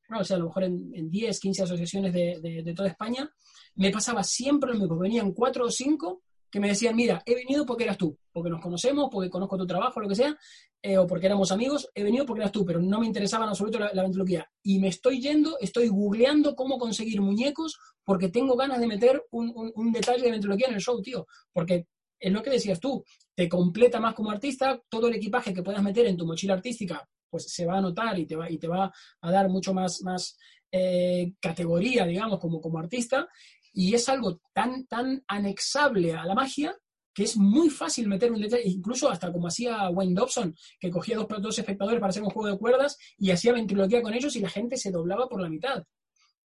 no 0.08 0.20
o 0.20 0.24
sea, 0.24 0.37
a 0.37 0.38
lo 0.38 0.46
mejor 0.46 0.64
en, 0.64 0.90
en 0.94 1.11
10, 1.11 1.38
15 1.38 1.62
asociaciones 1.64 2.14
de, 2.14 2.62
de, 2.64 2.74
toda 2.74 2.88
España, 2.88 3.30
me 3.74 3.90
pasaba 3.90 4.24
siempre 4.24 4.72
lo 4.72 4.78
mismo. 4.78 4.98
Venían 4.98 5.32
cuatro 5.32 5.66
o 5.66 5.70
cinco 5.70 6.22
que 6.50 6.61
me 6.61 6.68
decían, 6.68 6.96
mira, 6.96 7.22
he 7.26 7.35
venido 7.35 7.66
porque 7.66 7.85
eras 7.85 7.98
tú, 7.98 8.18
porque 8.32 8.48
nos 8.48 8.61
conocemos, 8.61 9.08
porque 9.12 9.28
conozco 9.28 9.58
tu 9.58 9.66
trabajo, 9.66 10.00
lo 10.00 10.08
que 10.08 10.14
sea, 10.14 10.35
eh, 10.80 10.96
o 10.96 11.06
porque 11.06 11.26
éramos 11.26 11.52
amigos, 11.52 11.90
he 11.94 12.02
venido 12.02 12.24
porque 12.24 12.40
eras 12.40 12.52
tú, 12.52 12.64
pero 12.64 12.80
no 12.80 13.00
me 13.00 13.06
interesaba 13.06 13.44
en 13.44 13.50
absoluto 13.50 13.78
la, 13.78 13.90
la 13.92 14.02
ventriloquía. 14.02 14.50
Y 14.62 14.78
me 14.78 14.88
estoy 14.88 15.20
yendo, 15.20 15.58
estoy 15.61 15.88
googleando 15.88 16.54
cómo 16.54 16.78
conseguir 16.78 17.20
muñecos 17.20 17.78
porque 18.02 18.30
tengo 18.30 18.56
ganas 18.56 18.80
de 18.80 18.87
meter 18.87 19.22
un, 19.30 19.52
un, 19.54 19.72
un 19.74 19.92
detalle 19.92 20.22
de 20.22 20.30
ventriloquía 20.30 20.68
en 20.68 20.74
el 20.74 20.80
show, 20.80 21.00
tío. 21.02 21.26
Porque 21.52 21.87
es 22.22 22.32
lo 22.32 22.40
que 22.40 22.50
decías 22.50 22.78
tú, 22.78 23.04
te 23.35 23.48
completa 23.48 23.98
más 23.98 24.14
como 24.14 24.30
artista, 24.30 24.80
todo 24.88 25.08
el 25.08 25.14
equipaje 25.16 25.52
que 25.52 25.62
puedas 25.62 25.82
meter 25.82 26.06
en 26.06 26.16
tu 26.16 26.24
mochila 26.24 26.54
artística, 26.54 27.06
pues 27.28 27.52
se 27.52 27.66
va 27.66 27.78
a 27.78 27.80
notar 27.80 28.16
y 28.18 28.26
te 28.26 28.37
va, 28.37 28.48
y 28.48 28.58
te 28.58 28.68
va 28.68 28.92
a 29.20 29.30
dar 29.30 29.48
mucho 29.48 29.74
más, 29.74 30.02
más 30.02 30.38
eh, 30.70 31.32
categoría, 31.40 32.06
digamos, 32.06 32.38
como, 32.38 32.61
como 32.61 32.78
artista, 32.78 33.28
y 33.72 33.94
es 33.94 34.08
algo 34.08 34.40
tan, 34.52 34.87
tan 34.87 35.24
anexable 35.26 36.14
a 36.14 36.24
la 36.24 36.35
magia 36.35 36.76
que 37.12 37.24
es 37.24 37.37
muy 37.37 37.68
fácil 37.68 38.08
meter 38.08 38.30
un 38.30 38.40
detalle, 38.40 38.62
incluso 38.66 39.11
hasta 39.11 39.32
como 39.32 39.48
hacía 39.48 39.90
Wayne 39.90 40.14
Dobson, 40.14 40.54
que 40.78 40.90
cogía 40.90 41.16
dos, 41.16 41.26
dos 41.40 41.58
espectadores 41.58 42.00
para 42.00 42.11
hacer 42.11 42.22
un 42.22 42.30
juego 42.30 42.50
de 42.50 42.58
cuerdas 42.58 42.96
y 43.18 43.32
hacía 43.32 43.52
ventriloquía 43.52 44.00
con 44.00 44.14
ellos 44.14 44.35
y 44.37 44.40
la 44.40 44.48
gente 44.48 44.76
se 44.76 44.90
doblaba 44.90 45.28
por 45.28 45.40
la 45.42 45.50
mitad. 45.50 45.85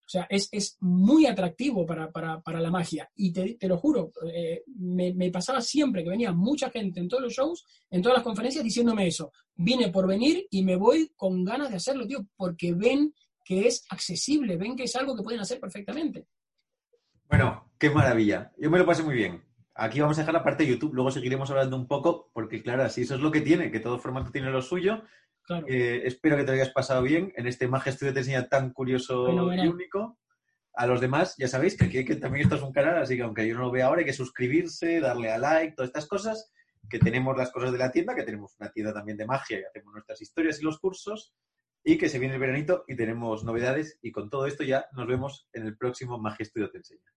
O 0.07 0.09
sea, 0.09 0.25
es, 0.29 0.47
es 0.53 0.77
muy 0.79 1.25
atractivo 1.25 1.85
para, 1.85 2.09
para, 2.09 2.39
para, 2.39 2.61
la 2.61 2.71
magia. 2.71 3.09
Y 3.17 3.33
te, 3.33 3.55
te 3.55 3.67
lo 3.67 3.77
juro, 3.77 4.13
eh, 4.33 4.63
me, 4.77 5.13
me, 5.13 5.29
pasaba 5.31 5.59
siempre 5.59 6.01
que 6.01 6.09
venía 6.09 6.31
mucha 6.31 6.69
gente 6.69 7.01
en 7.01 7.09
todos 7.09 7.23
los 7.23 7.33
shows, 7.33 7.65
en 7.89 8.01
todas 8.01 8.19
las 8.19 8.23
conferencias, 8.23 8.63
diciéndome 8.63 9.05
eso. 9.05 9.33
Vine 9.55 9.89
por 9.89 10.07
venir 10.07 10.47
y 10.49 10.63
me 10.63 10.77
voy 10.77 11.11
con 11.17 11.43
ganas 11.43 11.71
de 11.71 11.75
hacerlo, 11.75 12.07
tío, 12.07 12.25
porque 12.37 12.73
ven 12.73 13.13
que 13.43 13.67
es 13.67 13.85
accesible, 13.89 14.55
ven 14.55 14.77
que 14.77 14.83
es 14.83 14.95
algo 14.95 15.13
que 15.13 15.23
pueden 15.23 15.41
hacer 15.41 15.59
perfectamente. 15.59 16.25
Bueno, 17.27 17.73
qué 17.77 17.89
maravilla. 17.89 18.53
Yo 18.57 18.71
me 18.71 18.77
lo 18.77 18.85
pasé 18.85 19.03
muy 19.03 19.15
bien. 19.15 19.43
aquí 19.75 19.99
vamos 19.99 20.17
a 20.17 20.21
dejar 20.21 20.35
la 20.35 20.43
parte 20.43 20.63
de 20.63 20.69
YouTube, 20.69 20.93
luego 20.93 21.11
seguiremos 21.11 21.51
hablando 21.51 21.75
un 21.75 21.85
poco, 21.85 22.31
porque 22.31 22.63
claro, 22.63 22.83
así 22.83 23.01
eso 23.01 23.15
es 23.15 23.21
lo 23.21 23.29
que 23.29 23.41
tiene, 23.41 23.71
que 23.71 23.81
todo 23.81 23.99
formato 23.99 24.31
tiene 24.31 24.51
lo 24.51 24.61
suyo. 24.61 25.03
Eh, 25.67 26.01
espero 26.05 26.35
que 26.35 26.43
te 26.43 26.51
lo 26.51 26.55
hayas 26.55 26.73
pasado 26.73 27.01
bien 27.01 27.31
en 27.35 27.47
este 27.47 27.67
Magia 27.67 27.91
Estudio 27.91 28.13
te 28.13 28.19
enseña 28.19 28.47
tan 28.49 28.71
curioso 28.71 29.29
y 29.53 29.67
único. 29.67 30.19
A 30.73 30.85
los 30.85 31.01
demás, 31.01 31.35
ya 31.37 31.47
sabéis 31.47 31.75
que 31.75 31.85
aquí 31.85 32.05
que 32.05 32.17
también 32.17 32.43
esto 32.43 32.55
es 32.55 32.61
un 32.61 32.71
canal, 32.71 32.97
así 32.97 33.15
que 33.15 33.23
aunque 33.23 33.47
yo 33.47 33.55
no 33.55 33.61
lo 33.61 33.71
vea 33.71 33.87
ahora, 33.87 33.99
hay 33.99 34.05
que 34.05 34.13
suscribirse, 34.13 34.99
darle 34.99 35.31
a 35.31 35.39
like, 35.39 35.73
todas 35.75 35.89
estas 35.89 36.07
cosas, 36.07 36.51
que 36.87 36.99
tenemos 36.99 37.35
las 37.35 37.51
cosas 37.51 37.71
de 37.71 37.79
la 37.79 37.91
tienda, 37.91 38.13
que 38.13 38.21
tenemos 38.21 38.55
una 38.59 38.71
tienda 38.71 38.93
también 38.93 39.17
de 39.17 39.25
magia 39.25 39.59
y 39.59 39.63
hacemos 39.63 39.93
nuestras 39.93 40.21
historias 40.21 40.59
y 40.59 40.63
los 40.63 40.79
cursos, 40.79 41.33
y 41.83 41.97
que 41.97 42.09
se 42.09 42.19
viene 42.19 42.35
el 42.35 42.39
veranito 42.39 42.83
y 42.87 42.95
tenemos 42.95 43.43
novedades, 43.43 43.97
y 44.03 44.11
con 44.11 44.29
todo 44.29 44.45
esto 44.45 44.63
ya 44.63 44.85
nos 44.91 45.07
vemos 45.07 45.47
en 45.53 45.65
el 45.65 45.75
próximo 45.77 46.19
Magia 46.19 46.43
Estudio 46.43 46.69
Te 46.69 46.77
Enseña. 46.77 47.11